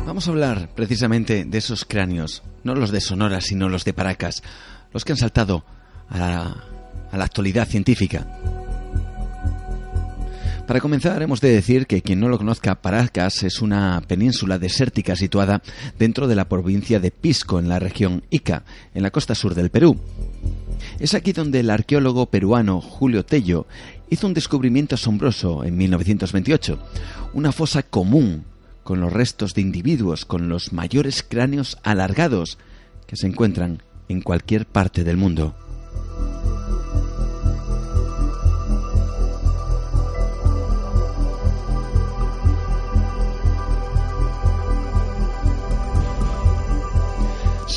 [0.05, 4.43] Vamos a hablar precisamente de esos cráneos, no los de Sonora, sino los de Paracas,
[4.91, 5.63] los que han saltado
[6.09, 6.63] a la,
[7.09, 8.62] a la actualidad científica.
[10.67, 15.17] Para comenzar, hemos de decir que quien no lo conozca, Paracas es una península desértica
[15.17, 15.61] situada
[15.99, 18.63] dentro de la provincia de Pisco, en la región Ica,
[18.93, 19.99] en la costa sur del Perú.
[20.99, 23.67] Es aquí donde el arqueólogo peruano Julio Tello
[24.09, 26.79] hizo un descubrimiento asombroso en 1928,
[27.33, 28.45] una fosa común
[28.85, 32.57] con los restos de individuos con los mayores cráneos alargados
[33.05, 35.55] que se encuentran en cualquier parte del mundo.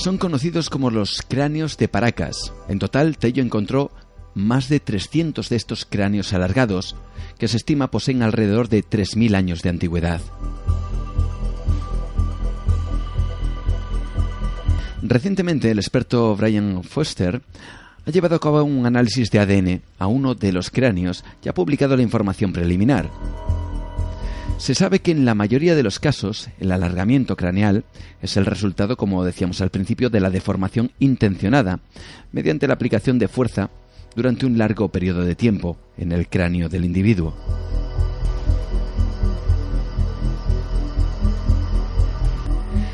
[0.06, 2.52] Son conocidos como los cráneos de Paracas.
[2.68, 3.90] En total, Tello encontró
[4.34, 6.94] más de 300 de estos cráneos alargados,
[7.40, 10.20] que se estima poseen alrededor de 3.000 años de antigüedad.
[15.02, 17.42] Recientemente, el experto Brian Foster
[18.06, 21.54] ha llevado a cabo un análisis de ADN a uno de los cráneos y ha
[21.54, 23.10] publicado la información preliminar.
[24.58, 27.84] Se sabe que en la mayoría de los casos el alargamiento craneal
[28.22, 31.80] es el resultado, como decíamos al principio, de la deformación intencionada
[32.32, 33.70] mediante la aplicación de fuerza
[34.16, 37.34] durante un largo periodo de tiempo en el cráneo del individuo.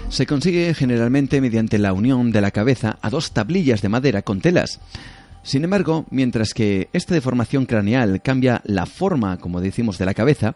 [0.09, 4.43] Se consigue generalmente mediante la unión de la cabeza a dos tablillas de madera con
[4.43, 4.79] telas.
[5.43, 10.55] Sin embargo, mientras que esta deformación craneal cambia la forma, como decimos, de la cabeza,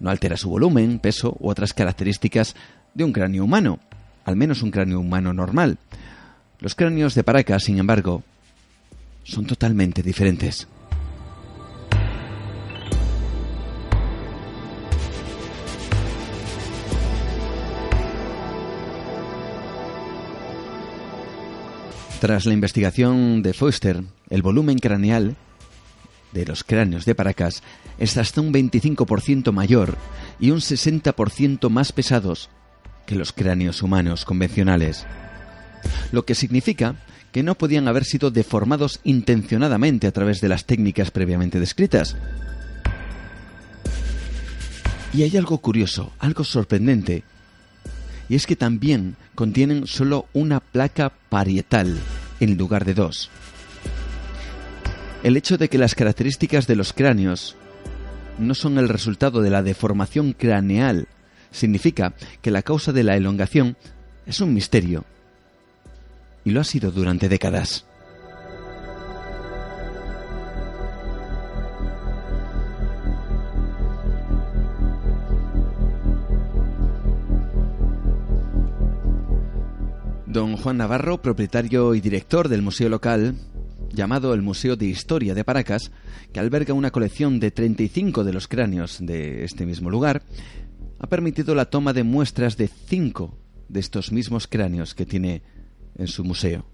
[0.00, 2.54] no altera su volumen, peso u otras características
[2.94, 3.80] de un cráneo humano,
[4.24, 5.78] al menos un cráneo humano normal.
[6.60, 8.22] Los cráneos de Paracas, sin embargo,
[9.24, 10.66] son totalmente diferentes.
[22.20, 25.36] Tras la investigación de Foster, el volumen craneal
[26.32, 27.62] de los cráneos de Paracas
[27.98, 29.96] es hasta un 25% mayor
[30.38, 32.50] y un 60% más pesados
[33.06, 35.06] que los cráneos humanos convencionales.
[36.12, 36.96] Lo que significa
[37.32, 42.16] que no podían haber sido deformados intencionadamente a través de las técnicas previamente descritas.
[45.12, 47.24] Y hay algo curioso, algo sorprendente,
[48.28, 51.98] y es que también contienen solo una placa parietal
[52.40, 53.30] en lugar de dos.
[55.22, 57.56] El hecho de que las características de los cráneos
[58.38, 61.08] no son el resultado de la deformación craneal
[61.50, 63.76] significa que la causa de la elongación
[64.26, 65.04] es un misterio.
[66.44, 67.84] Y lo ha sido durante décadas.
[80.26, 83.34] Don Juan Navarro, propietario y director del museo local,
[83.92, 85.90] llamado el Museo de Historia de Paracas,
[86.32, 90.22] que alberga una colección de 35 de los cráneos de este mismo lugar,
[90.98, 93.38] ha permitido la toma de muestras de cinco
[93.68, 95.42] de estos mismos cráneos que tiene
[95.96, 96.66] en su museo.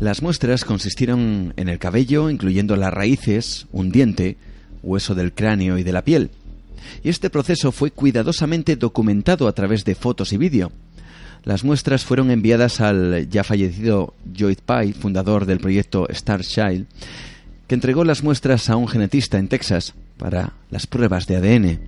[0.00, 4.38] Las muestras consistieron en el cabello, incluyendo las raíces, un diente,
[4.82, 6.30] hueso del cráneo y de la piel.
[7.04, 10.72] Y este proceso fue cuidadosamente documentado a través de fotos y vídeo.
[11.44, 16.86] Las muestras fueron enviadas al ya fallecido Lloyd Pye, fundador del proyecto Star Child,
[17.66, 21.80] que entregó las muestras a un genetista en Texas para las pruebas de ADN.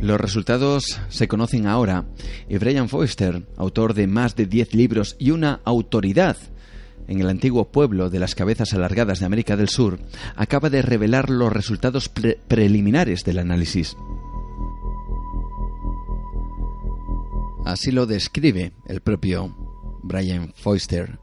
[0.00, 2.04] Los resultados se conocen ahora
[2.48, 6.36] y Brian Foster, autor de más de 10 libros y una autoridad
[7.06, 9.98] en el antiguo pueblo de las cabezas alargadas de América del Sur,
[10.36, 13.96] acaba de revelar los resultados preliminares del análisis.
[17.64, 19.54] Así lo describe el propio
[20.02, 21.18] Brian Foister.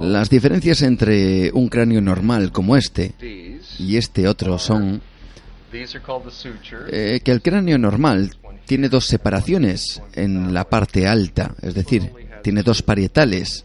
[0.00, 3.14] Las diferencias entre un cráneo normal como este
[3.78, 5.00] y este otro son
[6.90, 8.30] eh, que el cráneo normal
[8.66, 12.10] tiene dos separaciones en la parte alta, es decir,
[12.46, 13.64] tiene dos parietales.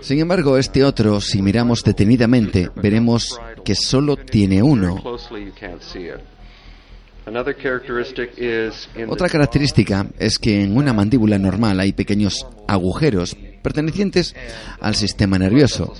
[0.00, 5.00] Sin embargo, este otro, si miramos detenidamente, veremos que solo tiene uno.
[9.08, 14.34] Otra característica es que en una mandíbula normal hay pequeños agujeros pertenecientes
[14.80, 15.94] al sistema nervioso.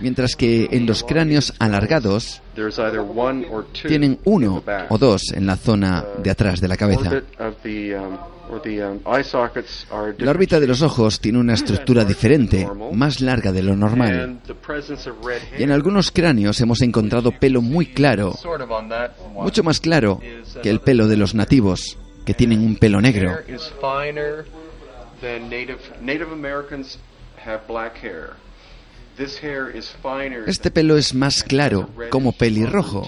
[0.00, 2.42] Mientras que en los cráneos alargados
[3.86, 7.22] tienen uno o dos en la zona de atrás de la cabeza.
[10.18, 14.40] La órbita de los ojos tiene una estructura diferente, más larga de lo normal.
[15.56, 18.34] Y en algunos cráneos hemos encontrado pelo muy claro,
[19.34, 20.20] mucho más claro
[20.62, 23.38] que el pelo de los nativos, que tienen un pelo negro.
[30.46, 33.06] Este pelo es más claro, como pelirrojo.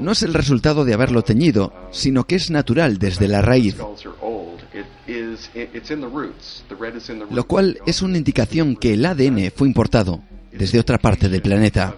[0.00, 3.76] No es el resultado de haberlo teñido, sino que es natural desde la raíz.
[7.30, 11.96] Lo cual es una indicación que el ADN fue importado desde otra parte del planeta.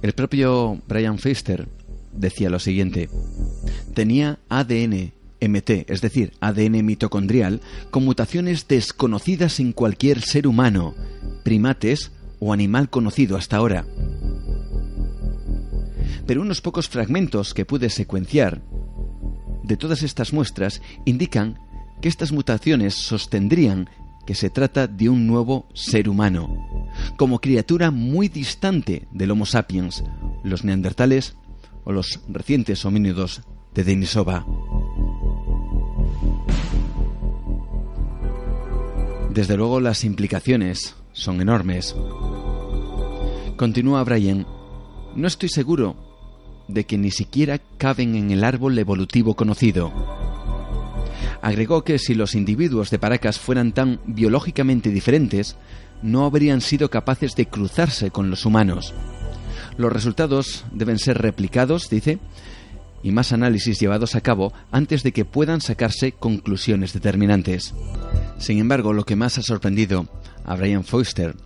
[0.00, 1.68] El propio Brian Pfister
[2.18, 3.08] decía lo siguiente.
[3.94, 10.94] Tenía ADN MT, es decir, ADN mitocondrial, con mutaciones desconocidas en cualquier ser humano,
[11.44, 13.86] primates o animal conocido hasta ahora.
[16.26, 18.60] Pero unos pocos fragmentos que pude secuenciar
[19.62, 21.58] de todas estas muestras indican
[22.00, 23.88] que estas mutaciones sostendrían
[24.26, 26.48] que se trata de un nuevo ser humano,
[27.16, 30.04] como criatura muy distante del Homo sapiens,
[30.44, 31.34] los neandertales
[31.88, 33.40] o los recientes homínidos
[33.74, 34.44] de Denisova.
[39.30, 41.96] Desde luego las implicaciones son enormes.
[43.56, 44.46] Continúa Brian,
[45.16, 45.96] no estoy seguro
[46.68, 49.90] de que ni siquiera caben en el árbol evolutivo conocido.
[51.40, 55.56] Agregó que si los individuos de Paracas fueran tan biológicamente diferentes,
[56.02, 58.92] no habrían sido capaces de cruzarse con los humanos.
[59.78, 62.18] Los resultados deben ser replicados, dice,
[63.02, 67.74] y más análisis llevados a cabo antes de que puedan sacarse conclusiones determinantes.
[68.38, 70.08] Sin embargo, lo que más ha sorprendido
[70.44, 71.36] a Brian Foster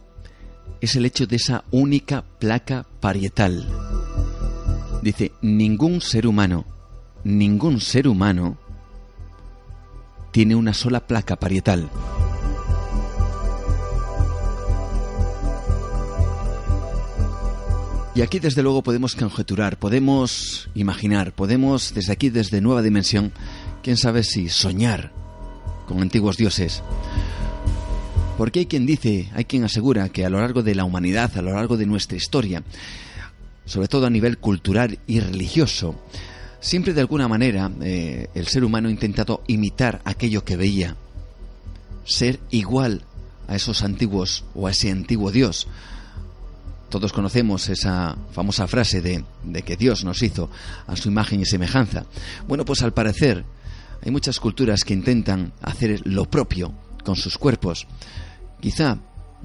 [0.81, 3.69] es el hecho de esa única placa parietal.
[5.03, 6.65] Dice, ningún ser humano,
[7.25, 8.57] ningún ser humano
[10.31, 11.91] tiene una sola placa parietal.
[18.15, 23.33] Y aquí desde luego podemos conjeturar, podemos imaginar, podemos desde aquí, desde Nueva Dimensión,
[23.83, 25.13] quién sabe si soñar
[25.89, 26.83] con antiguos dioses.
[28.37, 31.43] Porque hay quien dice, hay quien asegura que a lo largo de la humanidad, a
[31.43, 32.63] lo largo de nuestra historia,
[33.65, 35.99] sobre todo a nivel cultural y religioso,
[36.61, 40.97] siempre de alguna manera eh, el ser humano ha intentado imitar aquello que veía,
[42.05, 43.07] ser igual
[43.49, 45.67] a esos antiguos o a ese antiguo dios,
[46.93, 49.25] todos conocemos esa famosa frase de,
[49.63, 50.51] que Dios nos hizo
[50.87, 52.05] a su imagen y semejanza.
[52.47, 53.47] Bueno, pues al parecer
[54.05, 57.87] hay muchas culturas que intentan hacer lo propio con sus cuerpos.
[58.61, 58.99] Quizá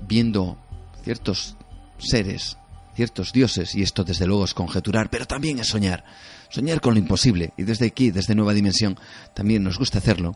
[0.10, 0.58] viendo
[1.06, 1.56] ciertos
[2.00, 2.58] seres,
[2.98, 6.04] ciertos dioses, y esto desde luego es conjeturar, pero también es soñar.
[6.50, 7.52] Soñar con lo imposible.
[7.58, 8.98] Y desde aquí, desde Nueva Dimensión,
[9.34, 10.36] también nos gusta hacerlo.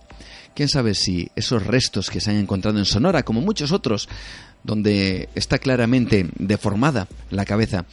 [0.53, 4.09] Quién sabe si esos restos que se han encontrado en Sonora, como muchos otros,
[4.63, 7.85] donde está claramente deformada la cabeza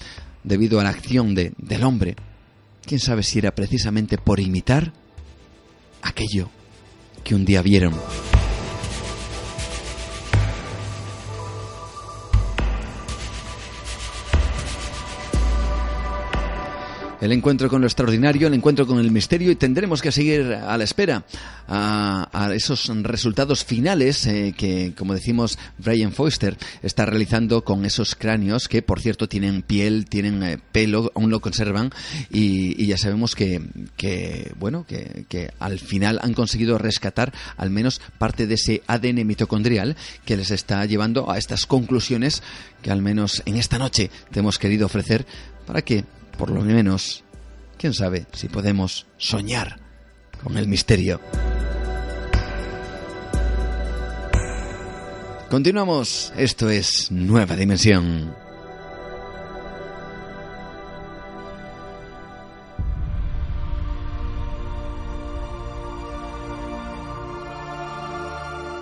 [0.42, 2.16] debido a la acción de, del hombre.
[2.84, 4.92] ¿Quién sabe si era precisamente por imitar
[6.02, 6.50] aquello
[7.22, 7.94] que un día vieron?
[17.20, 20.76] El encuentro con lo extraordinario, el encuentro con el misterio y tendremos que seguir a
[20.76, 21.24] la espera
[21.66, 28.68] a, esos resultados finales eh, que, como decimos, Brian Foster está realizando con esos cráneos
[28.68, 31.90] que, por cierto, tienen piel, tienen eh, pelo, aún lo conservan
[32.30, 33.60] y, ya sabemos que,
[33.96, 39.26] que bueno, que, que al final han conseguido rescatar al menos parte de ese ADN
[39.26, 42.42] mitocondrial que les está llevando a estas conclusiones
[42.80, 45.26] que al menos en esta noche te hemos querido ofrecer
[45.66, 46.04] para que
[46.38, 47.24] por lo menos,
[47.76, 49.80] quién sabe si podemos soñar
[50.42, 51.20] con el misterio.
[55.50, 58.34] Continuamos, esto es Nueva Dimensión.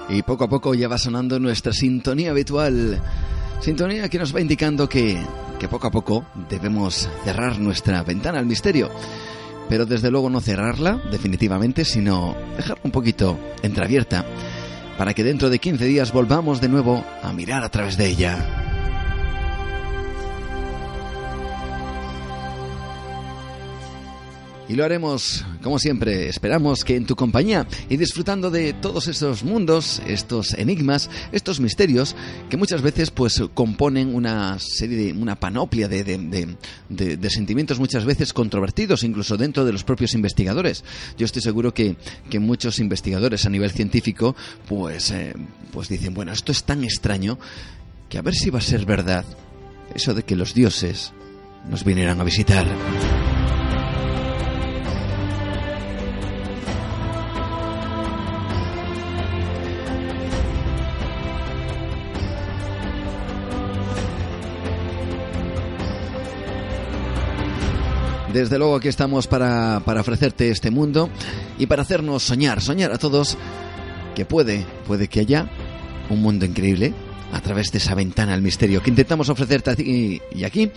[0.08, 3.00] Y poco a poco ya va sonando nuestra sintonía habitual.
[3.60, 5.20] Sintonía que nos va indicando que
[5.58, 8.90] que poco a poco debemos cerrar nuestra ventana al misterio.
[9.68, 14.24] Pero desde luego no cerrarla definitivamente, sino dejarla un poquito entreabierta
[14.96, 18.65] para que dentro de 15 días volvamos de nuevo a mirar a través de ella.
[24.68, 29.44] Y lo haremos, como siempre, esperamos que en tu compañía y disfrutando de todos estos
[29.44, 32.16] mundos, estos enigmas, estos misterios,
[32.50, 38.32] que muchas veces pues componen una serie de, una panoplia de, de, sentimientos muchas veces
[38.32, 40.82] controvertidos, incluso dentro de los propios investigadores.
[41.16, 41.96] Yo estoy seguro que,
[42.28, 44.34] que muchos investigadores a nivel científico
[44.68, 45.32] pues, eh,
[45.72, 47.38] pues dicen, bueno, esto es tan extraño
[48.08, 49.24] que a ver si va a ser verdad
[49.94, 51.12] eso de que los dioses
[51.68, 52.66] nos vinieran a visitar.
[68.36, 71.08] Desde luego aquí estamos para, para ofrecerte este mundo
[71.58, 73.38] y para hacernos soñar, soñar a todos
[74.14, 75.48] que puede, puede que haya
[76.10, 76.92] un mundo increíble
[77.32, 80.70] a través de esa ventana al misterio que intentamos ofrecerte aquí y aquí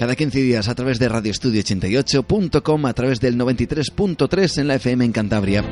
[0.00, 5.12] cada 15 días a través de radioestudio88.com, a través del 93.3 en la FM en
[5.12, 5.62] Cantabria,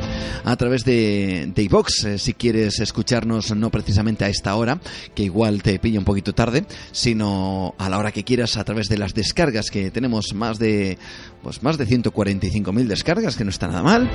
[0.45, 4.83] a través de, de iVox, eh, si quieres escucharnos no precisamente a esta hora,
[5.15, 8.89] que igual te pilla un poquito tarde, sino a la hora que quieras a través
[8.91, 10.99] de las descargas que tenemos más de
[11.43, 14.11] pues más de 145.000 descargas, que no está nada mal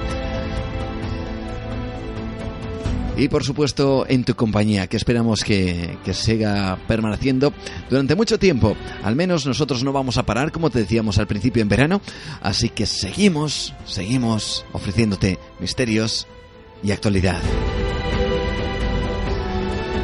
[3.15, 7.53] y por supuesto en tu compañía, que esperamos que, que, siga permaneciendo
[7.89, 8.75] durante mucho tiempo.
[9.03, 12.01] Al menos nosotros no vamos a parar, como te decíamos al principio en verano,
[12.41, 16.27] así que seguimos, seguimos ofreciéndote misterios
[16.83, 17.41] y actualidad.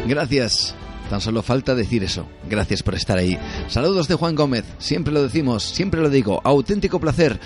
[0.08, 0.76] Gracias.
[1.10, 2.28] Tan solo falta decir eso.
[2.48, 3.36] Gracias por estar ahí.
[3.68, 4.64] Saludos de Juan Gómez.
[4.78, 6.40] Siempre lo decimos, siempre lo digo.
[6.44, 7.40] Auténtico placer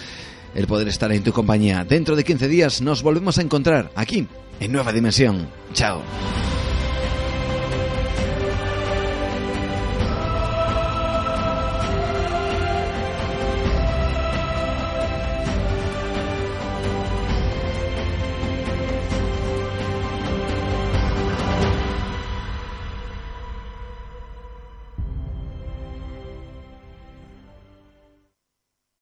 [0.53, 1.85] el poder estar en tu compañía.
[1.85, 4.27] Dentro de 15 días nos volvemos a encontrar aquí
[4.59, 5.47] en Nueva Dimensión.
[5.73, 6.01] Chao.